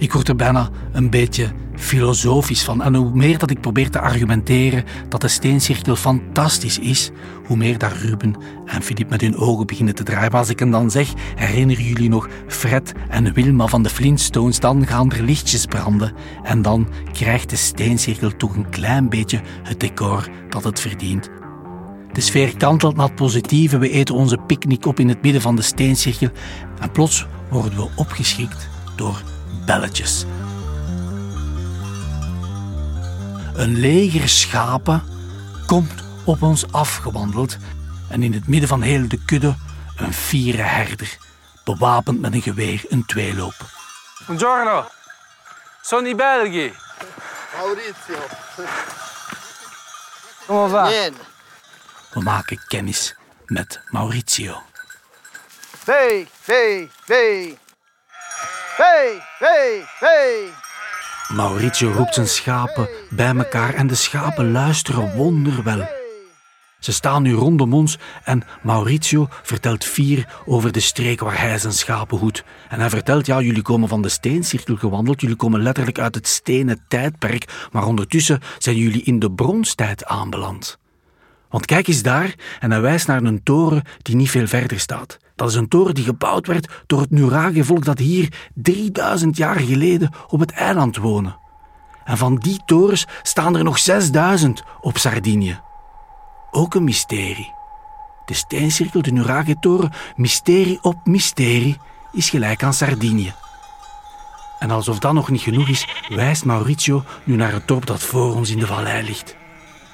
[0.00, 2.82] Ik word er bijna een beetje filosofisch van.
[2.82, 7.10] En hoe meer dat ik probeer te argumenteren dat de steencirkel fantastisch is,
[7.46, 8.34] hoe meer dat Ruben
[8.66, 10.30] en Filip met hun ogen beginnen te draaien.
[10.30, 14.60] Maar als ik hen dan zeg, herinneren jullie nog Fred en Wilma van de Flintstones,
[14.60, 16.12] dan gaan er lichtjes branden.
[16.42, 21.30] En dan krijgt de steencirkel toch een klein beetje het decor dat het verdient
[22.12, 23.78] de sfeer kantelt naar het positieve.
[23.78, 26.28] We eten onze picknick op in het midden van de steencirkel.
[26.80, 29.22] En plots worden we opgeschrikt door
[29.64, 30.24] belletjes.
[33.54, 35.02] Een leger schapen
[35.66, 37.56] komt op ons afgewandeld.
[38.08, 39.54] En in het midden van heel de kudde
[39.96, 41.16] een fiere herder,
[41.64, 43.54] bewapend met een geweer, een tweeloop.
[44.26, 44.88] Buongiorno,
[45.82, 46.72] sono i Belgi.
[47.56, 48.18] Maurizio.
[50.46, 50.90] Come va?
[52.12, 53.14] We maken kennis
[53.46, 54.62] met Maurizio.
[55.84, 57.58] Vee, vee, vee.
[58.80, 60.52] Vee, vee, vee.
[61.36, 65.88] Maurizio roept zijn schapen bij elkaar en de schapen luisteren wonderwel.
[66.78, 71.72] Ze staan nu rondom ons en Maurizio vertelt vier over de streek waar hij zijn
[71.72, 72.44] schapen hoedt.
[72.68, 76.28] En hij vertelt, ja, jullie komen van de steencirkel gewandeld, jullie komen letterlijk uit het
[76.28, 80.78] stenen tijdperk, maar ondertussen zijn jullie in de bronstijd aanbeland.
[81.48, 85.18] Want kijk eens daar, en hij wijst naar een toren die niet veel verder staat.
[85.40, 90.10] Dat is een toren die gebouwd werd door het Nurage-volk dat hier 3000 jaar geleden
[90.28, 91.38] op het eiland wonen.
[92.04, 95.60] En van die torens staan er nog 6000 op Sardinië.
[96.50, 97.52] Ook een mysterie.
[98.24, 101.78] De steencirkel, de Nurage-toren, mysterie op mysterie,
[102.12, 103.34] is gelijk aan Sardinië.
[104.58, 108.34] En alsof dat nog niet genoeg is, wijst Maurizio nu naar het dorp dat voor
[108.34, 109.36] ons in de vallei ligt.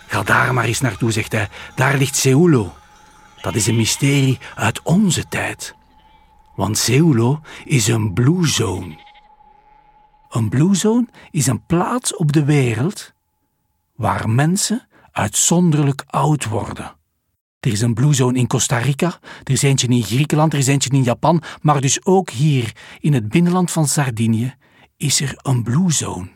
[0.07, 1.49] Ga daar maar eens naartoe, zegt hij.
[1.75, 2.75] Daar ligt Seulo.
[3.41, 5.75] Dat is een mysterie uit onze tijd.
[6.55, 9.05] Want Seulo is een blue zone.
[10.29, 13.13] Een blue zone is een plaats op de wereld
[13.95, 16.95] waar mensen uitzonderlijk oud worden.
[17.61, 20.67] Er is een Blue Zone in Costa Rica, er is eentje in Griekenland, er is
[20.67, 24.55] eentje in Japan, maar dus ook hier in het binnenland van Sardinië
[24.97, 26.29] is er een Blue Zone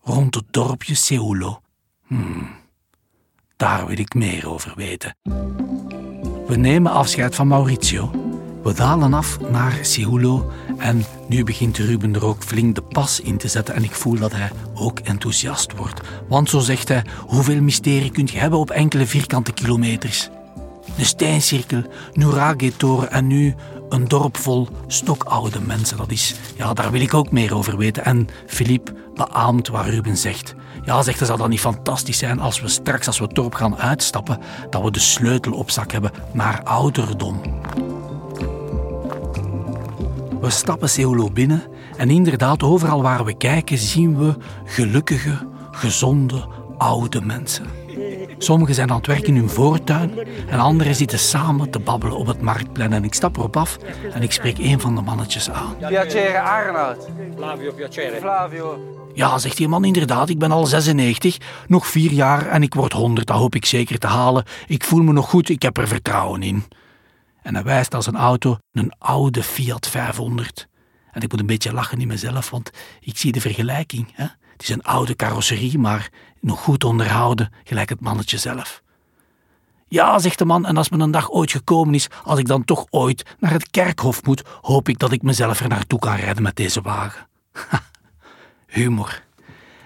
[0.00, 1.60] rond het dorpje Seulo.
[2.06, 2.48] Hmm,
[3.56, 5.16] daar wil ik meer over weten.
[6.50, 8.10] We nemen afscheid van Maurizio.
[8.62, 13.36] We dalen af naar Seulo en nu begint Ruben er ook flink de pas in
[13.36, 16.00] te zetten en ik voel dat hij ook enthousiast wordt.
[16.28, 20.28] Want zo zegt hij, hoeveel mysterie kunt je hebben op enkele vierkante kilometers?
[20.96, 21.82] De steincirkel,
[22.12, 23.54] Nuraghe-toren en nu
[23.88, 25.96] een dorp vol stokoude mensen.
[25.96, 28.04] Dat is, ja, daar wil ik ook meer over weten.
[28.04, 30.54] En Philippe beaamt wat Ruben zegt.
[30.90, 33.54] Ja, zegt hij, zou dat niet fantastisch zijn als we straks, als we het dorp
[33.54, 34.38] gaan uitstappen,
[34.70, 37.40] dat we de sleutel op zak hebben naar ouderdom.
[40.40, 41.62] We stappen Seolo binnen
[41.96, 45.38] en inderdaad, overal waar we kijken, zien we gelukkige,
[45.70, 46.46] gezonde,
[46.78, 47.66] oude mensen.
[48.38, 52.26] Sommigen zijn aan het werken in hun voortuin en anderen zitten samen te babbelen op
[52.26, 52.92] het marktplein.
[52.92, 53.76] En ik stap erop af
[54.12, 55.76] en ik spreek een van de mannetjes aan.
[55.76, 57.08] Piacere Arnoud.
[57.36, 58.16] Flavio, piacere.
[58.16, 58.99] Flavio.
[59.14, 62.92] Ja, zegt die man inderdaad, ik ben al 96, nog vier jaar en ik word
[62.92, 64.44] 100, dat hoop ik zeker te halen.
[64.66, 66.64] Ik voel me nog goed, ik heb er vertrouwen in.
[67.42, 70.68] En hij wijst als een auto een oude Fiat 500.
[71.12, 72.70] En ik moet een beetje lachen in mezelf, want
[73.00, 74.12] ik zie de vergelijking.
[74.14, 74.26] Hè?
[74.52, 78.82] Het is een oude carrosserie, maar nog goed onderhouden, gelijk het mannetje zelf.
[79.88, 82.86] Ja, zegt de man, en als mijn dag ooit gekomen is, als ik dan toch
[82.90, 86.56] ooit naar het kerkhof moet, hoop ik dat ik mezelf er naartoe kan rijden met
[86.56, 87.28] deze wagen.
[88.70, 89.22] Humor.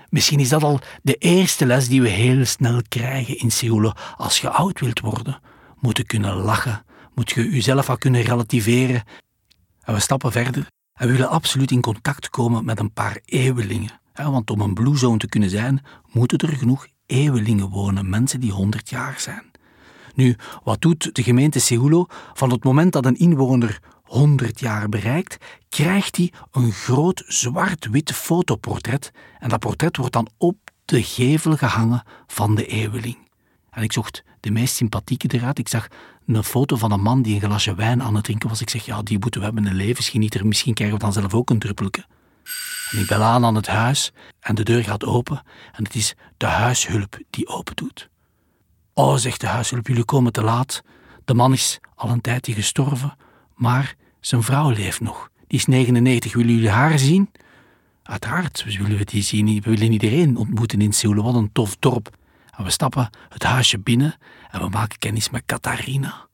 [0.08, 3.92] Misschien is dat al de eerste les die we heel snel krijgen in Seoul.
[4.16, 5.40] Als je oud wilt worden,
[5.80, 9.02] moet je kunnen lachen, moet je jezelf al kunnen relativeren.
[9.80, 14.00] En we stappen verder en we willen absoluut in contact komen met een paar eeuwelingen.
[14.14, 18.52] Want om een Blue Zone te kunnen zijn, moeten er genoeg eeuwelingen wonen, mensen die
[18.52, 19.50] 100 jaar zijn.
[20.14, 22.06] Nu, wat doet de gemeente Seulo?
[22.32, 23.78] Van het moment dat een inwoner
[24.14, 25.36] 100 jaar bereikt,
[25.68, 29.10] krijgt hij een groot zwart-wit fotoportret.
[29.38, 33.18] En dat portret wordt dan op de gevel gehangen van de eeuweling.
[33.70, 35.58] En ik zocht de meest sympathieke eruit.
[35.58, 35.88] Ik zag
[36.26, 38.60] een foto van een man die een glasje wijn aan het drinken was.
[38.60, 40.46] Ik zeg, ja, die moeten we hebben, een levensgenieter.
[40.46, 42.04] Misschien krijgen we dan zelf ook een druppelke.
[42.90, 46.14] En ik bel aan aan het huis en de deur gaat open en het is
[46.36, 48.08] de huishulp die open doet.
[48.92, 50.82] Oh, zegt de huishulp, jullie komen te laat.
[51.24, 53.16] De man is al een tijdje gestorven,
[53.54, 53.94] maar
[54.26, 55.28] zijn vrouw leeft nog.
[55.46, 56.34] Die is 99.
[56.34, 57.30] Willen jullie haar zien?
[58.02, 59.46] Uiteraard, we willen die zien.
[59.46, 61.22] We willen iedereen ontmoeten in Seoul.
[61.22, 62.08] Wat een tof dorp.
[62.56, 64.16] En we stappen het huisje binnen
[64.50, 66.26] en we maken kennis met Catharina.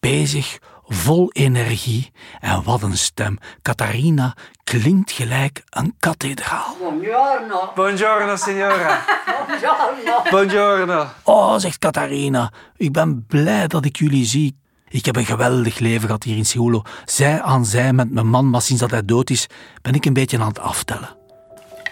[0.00, 3.38] Bezig, vol energie en wat een stem.
[3.62, 6.76] Catharina klinkt gelijk een kathedraal.
[6.78, 7.72] Buongiorno.
[7.74, 9.04] Buongiorno, signora.
[9.48, 10.22] Buongiorno.
[10.30, 11.06] Buongiorno.
[11.22, 14.56] Oh, zegt Catharina, ik ben blij dat ik jullie zie.
[14.88, 16.84] Ik heb een geweldig leven gehad hier in Seoul.
[17.04, 19.46] Zij aan zij met mijn man, maar sinds dat hij dood is,
[19.82, 21.16] ben ik een beetje aan het aftellen.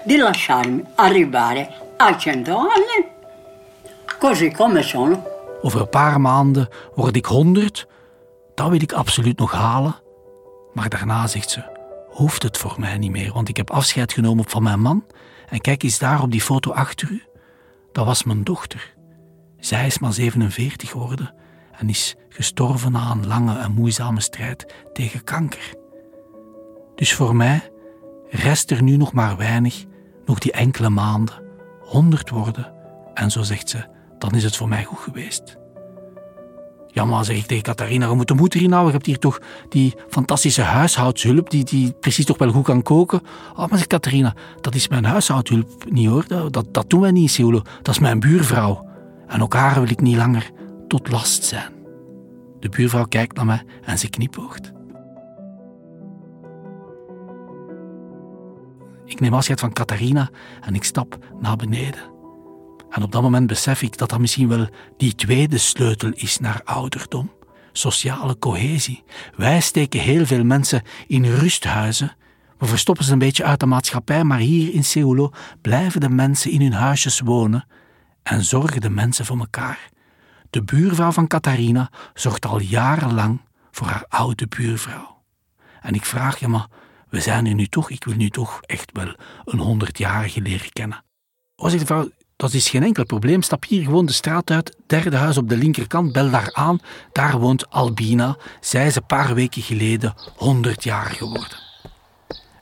[0.05, 1.69] Di lasciarmi arrivare
[2.01, 3.07] a 100 anni,
[4.19, 5.23] così come sono.
[5.63, 7.87] Over een paar maanden word ik 100.
[8.55, 9.95] Dat wil ik absoluut nog halen.
[10.73, 11.63] Maar daarna zegt ze:
[12.09, 15.05] hoeft het voor mij niet meer, want ik heb afscheid genomen van mijn man.
[15.49, 17.23] En kijk eens daar op die foto achter u.
[17.93, 18.95] Dat was mijn dochter.
[19.59, 21.35] Zij is maar 47 geworden
[21.79, 25.75] en is gestorven na een lange en moeizame strijd tegen kanker.
[26.95, 27.71] Dus voor mij
[28.29, 29.85] rest er nu nog maar weinig,
[30.25, 31.43] nog die enkele maanden,
[31.81, 32.73] 100 worden.
[33.15, 33.87] En zo zegt ze:
[34.19, 35.59] dan is het voor mij goed geweest.
[36.87, 38.91] Ja, zeg ik tegen Catharina, je moet de moed erin houden.
[38.91, 43.21] Je hebt hier toch die fantastische huishoudshulp, die, die precies toch wel goed kan koken.
[43.53, 46.25] Oh, maar zegt Catharina, dat is mijn huishoudhulp niet hoor.
[46.27, 47.62] Dat, dat, dat doen wij niet in Seoul.
[47.83, 48.89] Dat is mijn buurvrouw.
[49.27, 50.51] En ook haar wil ik niet langer
[50.88, 51.72] tot last zijn.
[52.61, 54.72] De buurvrouw kijkt naar mij en ze knipoogt.
[59.05, 62.14] Ik neem afscheid van Catharina en ik stap naar beneden.
[62.90, 66.61] En op dat moment besef ik dat dat misschien wel die tweede sleutel is naar
[66.64, 67.31] ouderdom.
[67.72, 69.05] Sociale cohesie.
[69.37, 72.16] Wij steken heel veel mensen in rusthuizen.
[72.59, 75.30] We verstoppen ze een beetje uit de maatschappij, maar hier in Seulo
[75.61, 77.66] blijven de mensen in hun huisjes wonen
[78.22, 79.91] en zorgen de mensen voor elkaar.
[80.57, 83.41] De buurvrouw van Catharina zorgt al jarenlang
[83.71, 85.23] voor haar oude buurvrouw.
[85.81, 86.67] En ik vraag je maar,
[87.09, 91.05] we zijn er nu toch, ik wil nu toch echt wel een honderdjarige leren kennen.
[91.57, 93.43] Oh, zegt de vrouw, dat is geen enkel probleem.
[93.43, 96.79] Stap hier gewoon de straat uit, derde huis op de linkerkant, bel daar aan.
[97.13, 98.37] Daar woont Albina.
[98.61, 101.66] Zij is een paar weken geleden 100 jaar geworden.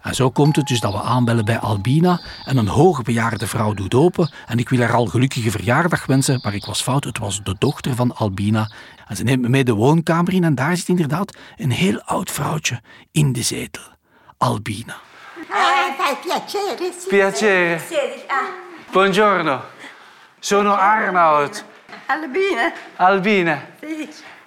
[0.04, 3.94] En zo komt het dus dat we aanbellen bij Albina en een hoogbejaarde vrouw doet
[3.94, 7.42] open en ik wil haar al gelukkige verjaardag wensen, maar ik was fout, het was
[7.42, 8.70] de dochter van Albina.
[9.06, 12.30] En ze neemt me mee de woonkamer in en daar zit inderdaad een heel oud
[12.30, 12.80] vrouwtje
[13.12, 13.82] in de zetel.
[14.38, 14.96] Albina.
[15.50, 16.92] Ah, piacere.
[17.08, 17.80] Piacere.
[18.28, 18.36] Ah,
[18.92, 19.60] Buongiorno.
[20.38, 21.64] Sono Arnoud.
[22.06, 22.72] Albina.
[22.96, 23.58] Albine.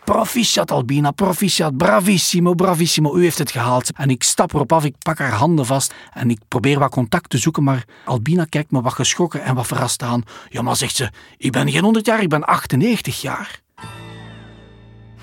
[0.07, 3.91] Proficiat Albina, proficiat, bravissimo, bravissimo, u heeft het gehaald.
[3.95, 7.29] En ik stap erop af, ik pak haar handen vast en ik probeer wat contact
[7.29, 10.23] te zoeken, maar Albina kijkt me wat geschrokken en wat verrast aan.
[10.49, 13.61] Ja, maar zegt ze, ik ben geen 100 jaar, ik ben 98 jaar.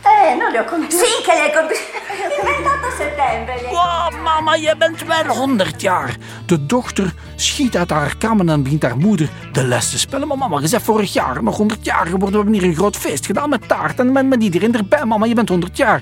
[0.04, 0.96] Eh, non li ho compiuti.
[0.96, 1.80] Sì, che compiuti.
[2.36, 6.16] Il 28 settembre li hai Wow, mama, je bent wel 100 jaar.
[6.46, 10.28] De dochter schiet uit haar kammen en begint haar moeder de les te spellen.
[10.28, 12.30] Maar mama, je bent vorig jaar nog 100 jaar geworden.
[12.30, 15.04] We hebben hier een groot feest gedaan met taart en met, met iedereen erbij.
[15.04, 16.00] Mama, je bent 100 jaar.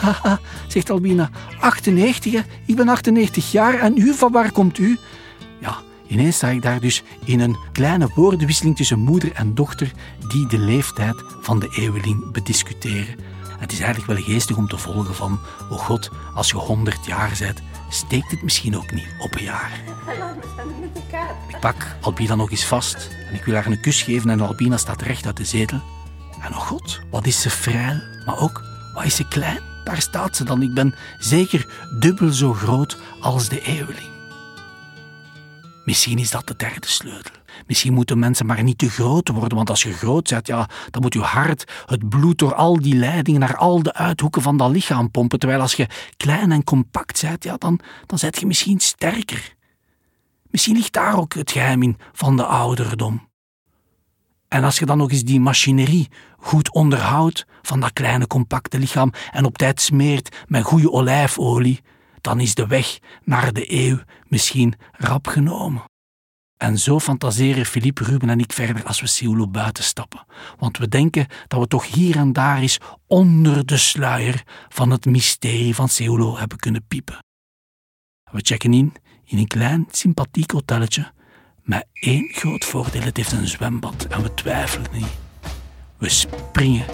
[0.00, 0.38] Haha,
[0.68, 1.30] zegt Albina.
[1.60, 2.40] 98, hè?
[2.66, 3.74] Ik ben 98 jaar.
[3.74, 4.98] En u, van waar komt u?
[5.58, 5.76] Ja,
[6.06, 9.92] ineens sta ik daar dus in een kleine woordenwisseling tussen moeder en dochter
[10.28, 13.36] die de leeftijd van de eeuweling bediscussiëren.
[13.58, 15.40] Het is eigenlijk wel geestig om te volgen van,
[15.70, 19.80] oh god, als je 100 jaar bent, steekt het misschien ook niet op een jaar.
[21.48, 24.76] Ik pak Albina nog eens vast en ik wil haar een kus geven en Albina
[24.76, 25.80] staat recht uit de zetel.
[26.40, 28.62] En oh god, wat is ze frail, maar ook,
[28.94, 29.60] wat is ze klein?
[29.84, 30.62] Daar staat ze dan.
[30.62, 31.66] Ik ben zeker
[31.98, 34.08] dubbel zo groot als de eeuweling.
[35.84, 37.37] Misschien is dat de derde sleutel.
[37.66, 41.02] Misschien moeten mensen maar niet te groot worden, want als je groot bent, ja, dan
[41.02, 44.70] moet je hart het bloed door al die leidingen naar al de uithoeken van dat
[44.70, 45.38] lichaam pompen.
[45.38, 45.86] Terwijl als je
[46.16, 49.56] klein en compact bent, ja, dan, dan zet je misschien sterker.
[50.50, 53.28] Misschien ligt daar ook het geheim in van de ouderdom.
[54.48, 59.12] En als je dan nog eens die machinerie goed onderhoudt van dat kleine compacte lichaam
[59.30, 61.80] en op tijd smeert met goede olijfolie,
[62.20, 65.82] dan is de weg naar de eeuw misschien rap genomen.
[66.58, 70.24] En zo fantaseren Philippe, Ruben en ik verder als we Seulo buiten stappen.
[70.58, 75.04] Want we denken dat we toch hier en daar eens onder de sluier van het
[75.04, 77.18] mysterie van Seulo hebben kunnen piepen.
[78.30, 78.92] We checken in
[79.24, 81.12] in een klein, sympathiek hotelletje
[81.62, 83.02] met één groot voordeel.
[83.02, 85.16] Het heeft een zwembad en we twijfelen niet.
[85.98, 86.86] We springen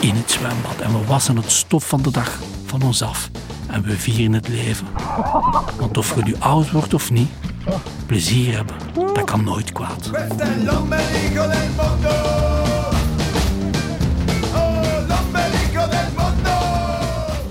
[0.00, 3.30] in het zwembad en we wassen het stof van de dag van ons af.
[3.66, 4.86] En we vieren het leven.
[5.78, 7.30] Want of je nu oud wordt of niet,
[8.06, 10.10] plezier hebben, dat kan nooit kwaad.
[10.10, 10.18] Oh.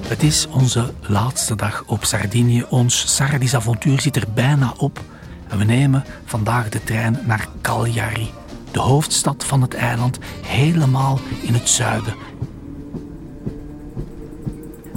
[0.07, 2.65] Het is onze laatste dag op Sardinië.
[2.69, 5.01] Ons Sardisch avontuur zit er bijna op.
[5.47, 8.29] En we nemen vandaag de trein naar Cagliari,
[8.71, 12.13] de hoofdstad van het eiland, helemaal in het zuiden.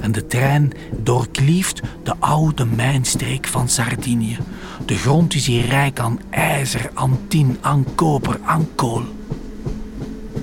[0.00, 4.38] En de trein doorklieft de oude mijnstreek van Sardinië.
[4.86, 9.02] De grond is hier rijk aan ijzer, aan tin, aan koper, aan kool.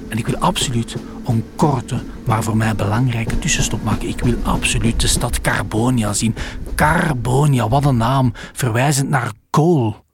[0.09, 0.95] En ik wil absoluut
[1.25, 4.07] een korte, maar voor mij belangrijke tussenstop maken.
[4.07, 6.35] Ik wil absoluut de stad Carbonia zien.
[6.75, 10.05] Carbonia, wat een naam, verwijzend naar kool.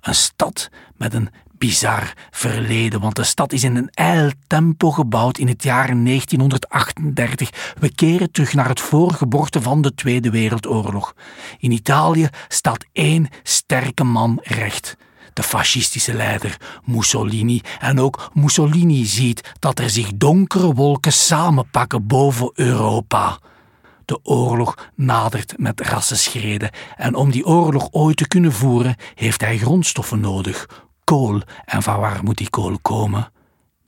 [0.00, 1.28] Een stad met een
[1.58, 7.74] bizar verleden, want de stad is in een ijl tempo gebouwd in het jaar 1938.
[7.78, 11.14] We keren terug naar het voorgeboorte van de Tweede Wereldoorlog.
[11.58, 14.96] In Italië staat één sterke man recht.
[15.32, 17.60] De fascistische leider Mussolini.
[17.78, 23.38] En ook Mussolini ziet dat er zich donkere wolken samenpakken boven Europa.
[24.04, 29.58] De oorlog nadert met rassenschreden en om die oorlog ooit te kunnen voeren heeft hij
[29.58, 30.86] grondstoffen nodig.
[31.08, 31.40] Kool.
[31.64, 33.32] En van waar moet die kool komen?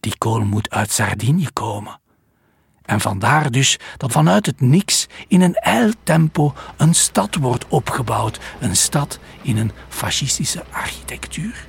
[0.00, 2.00] Die kool moet uit Sardinië komen.
[2.82, 8.40] En vandaar dus dat vanuit het niks in een eiltempo een stad wordt opgebouwd.
[8.60, 11.68] Een stad in een fascistische architectuur.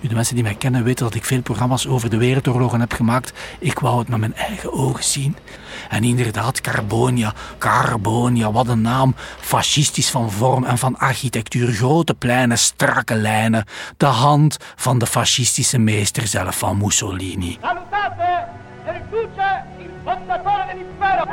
[0.00, 2.92] Nu, de mensen die mij kennen weten dat ik veel programma's over de wereldoorlogen heb
[2.92, 3.32] gemaakt.
[3.58, 5.36] Ik wou het met mijn eigen ogen zien.
[5.88, 9.14] En inderdaad, Carbonia, Carbonia, wat een naam.
[9.40, 11.72] Fascistisch van vorm en van architectuur.
[11.72, 13.64] Grote pleinen, strakke lijnen.
[13.96, 17.58] De hand van de fascistische meester zelf, van Mussolini.
[17.60, 18.46] Salutate
[18.86, 21.24] e riduce il fondatore dell'impero.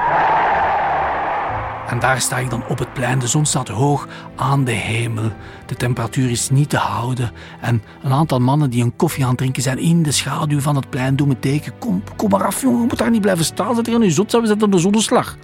[1.93, 3.19] En daar sta ik dan op het plein.
[3.19, 5.31] De zon staat hoog aan de hemel.
[5.65, 7.31] De temperatuur is niet te houden.
[7.61, 10.75] En een aantal mannen die een koffie aan het drinken zijn in de schaduw van
[10.75, 11.77] het plein doen me teken.
[11.77, 12.81] Kom, kom maar af, jongen.
[12.81, 13.75] Je moet daar niet blijven staan.
[13.75, 14.31] Zet aan je zot.
[14.31, 15.37] We zetten de zonneslag.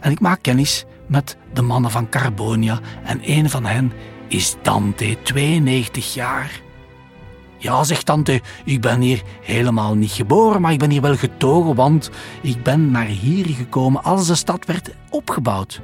[0.00, 2.78] En ik maak kennis met de mannen van Carbonia.
[3.04, 3.92] En een van hen
[4.28, 6.63] is Dante, 92 jaar.
[7.64, 11.74] Ja, zegt tante, ik ben hier helemaal niet geboren, maar ik ben hier wel getogen,
[11.74, 12.10] want
[12.40, 15.80] ik ben naar hier gekomen als de stad werd opgebouwd.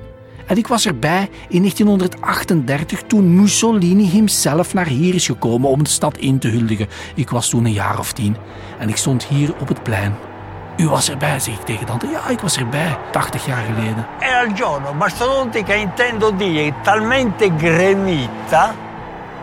[0.46, 5.90] En ik was erbij in 1938 toen Mussolini himself naar hier is gekomen om de
[5.90, 6.88] stad in te huldigen.
[7.14, 8.36] Ik was toen een jaar of tien
[8.78, 10.14] en ik stond hier op het plein.
[10.76, 12.06] U was erbij, zeg ik tegen tante.
[12.06, 14.06] Ja, ik was erbij, 80 jaar geleden.
[14.20, 18.74] Era il giorno mastodontica intendo dire talmente gremita.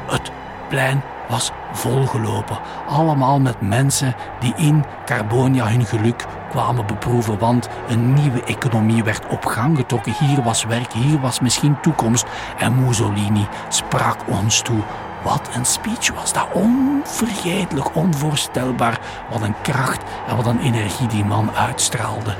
[0.08, 0.32] Het
[0.70, 2.57] plein was volgelopen.
[2.88, 9.28] Allemaal met mensen die in Carbonia hun geluk kwamen beproeven, want een nieuwe economie werd
[9.28, 10.13] op gang getrokken.
[10.20, 12.26] Hier was werk, hier was misschien toekomst.
[12.57, 14.80] En Mussolini sprak ons toe.
[15.24, 16.47] Wat een speech was dat.
[16.51, 18.99] Onvergetelijk, onvoorstelbaar.
[19.32, 22.36] Wat een kracht en wat een energie die man uitstraalde.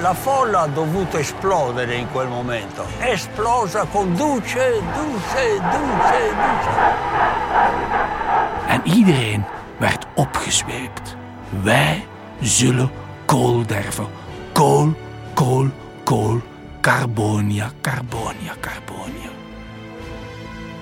[0.00, 2.84] La folla ha dovuto esplodere in quel momento.
[2.98, 8.23] Esplosa con duce, duce, duce, duce.
[8.68, 9.44] En iedereen
[9.78, 11.16] werd opgezweept.
[11.62, 12.04] Wij
[12.40, 12.90] zullen
[13.24, 14.06] kool derven.
[14.52, 14.92] Kool,
[15.34, 15.66] kool,
[16.04, 16.40] kool.
[16.80, 19.30] Carbonia, Carbonia, Carbonia.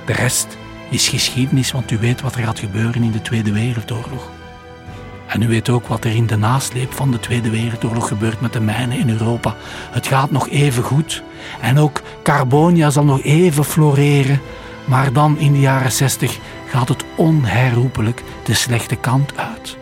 [0.07, 0.59] De rest
[0.91, 4.31] is geschiedenis, want u weet wat er gaat gebeuren in de Tweede Wereldoorlog.
[5.27, 8.53] En u weet ook wat er in de nasleep van de Tweede Wereldoorlog gebeurt met
[8.53, 9.55] de mijnen in Europa.
[9.91, 11.23] Het gaat nog even goed.
[11.61, 14.41] En ook Carbonia zal nog even floreren.
[14.85, 16.39] Maar dan in de jaren 60
[16.73, 19.77] gaat het onherroepelijk de slechte kant uit.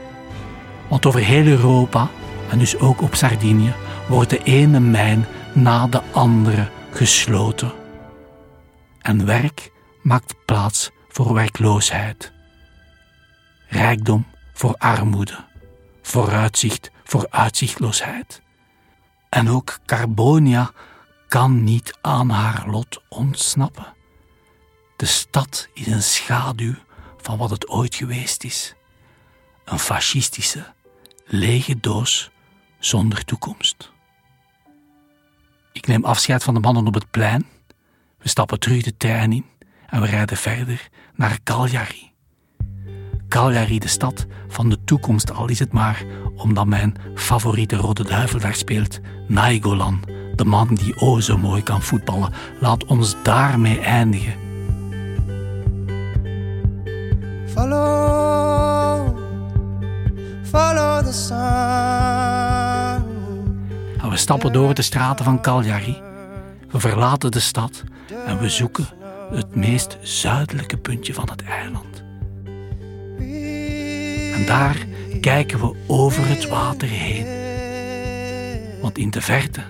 [0.89, 2.09] Want over heel Europa,
[2.49, 3.73] en dus ook op Sardinië,
[4.09, 7.73] wordt de ene mijn na de andere gesloten.
[9.01, 9.73] En werk
[10.03, 12.33] maakt plaats voor werkloosheid.
[13.69, 15.45] Rijkdom voor armoede.
[16.03, 18.43] Vooruitzicht voor uitzichtloosheid.
[19.29, 20.71] En ook Carbonia
[21.29, 24.00] kan niet aan haar lot ontsnappen.
[25.01, 26.75] De stad is een schaduw
[27.17, 28.75] van wat het ooit geweest is.
[29.65, 30.65] Een fascistische,
[31.27, 32.31] lege doos
[32.79, 33.93] zonder toekomst.
[35.73, 37.47] Ik neem afscheid van de mannen op het plein.
[38.19, 39.45] We stappen terug de trein in
[39.87, 42.13] en we rijden verder naar Cagliari.
[43.29, 48.41] Cagliari, de stad van de toekomst, al is het maar omdat mijn favoriete rode duivel
[48.41, 52.33] daar speelt, Nainggolan, de man die o zo mooi kan voetballen.
[52.59, 54.50] Laat ons daarmee eindigen.
[57.55, 59.19] Follow,
[60.43, 61.39] follow the sun.
[64.03, 66.03] En we stappen door de straten van Cagliari.
[66.71, 67.83] We verlaten de stad
[68.27, 68.87] en we zoeken
[69.31, 72.03] het meest zuidelijke puntje van het eiland.
[74.35, 74.87] En daar
[75.21, 77.27] kijken we over het water heen.
[78.81, 79.63] Want in de verte,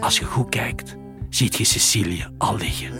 [0.00, 0.96] als je goed kijkt,
[1.28, 2.92] ziet je Sicilië al liggen.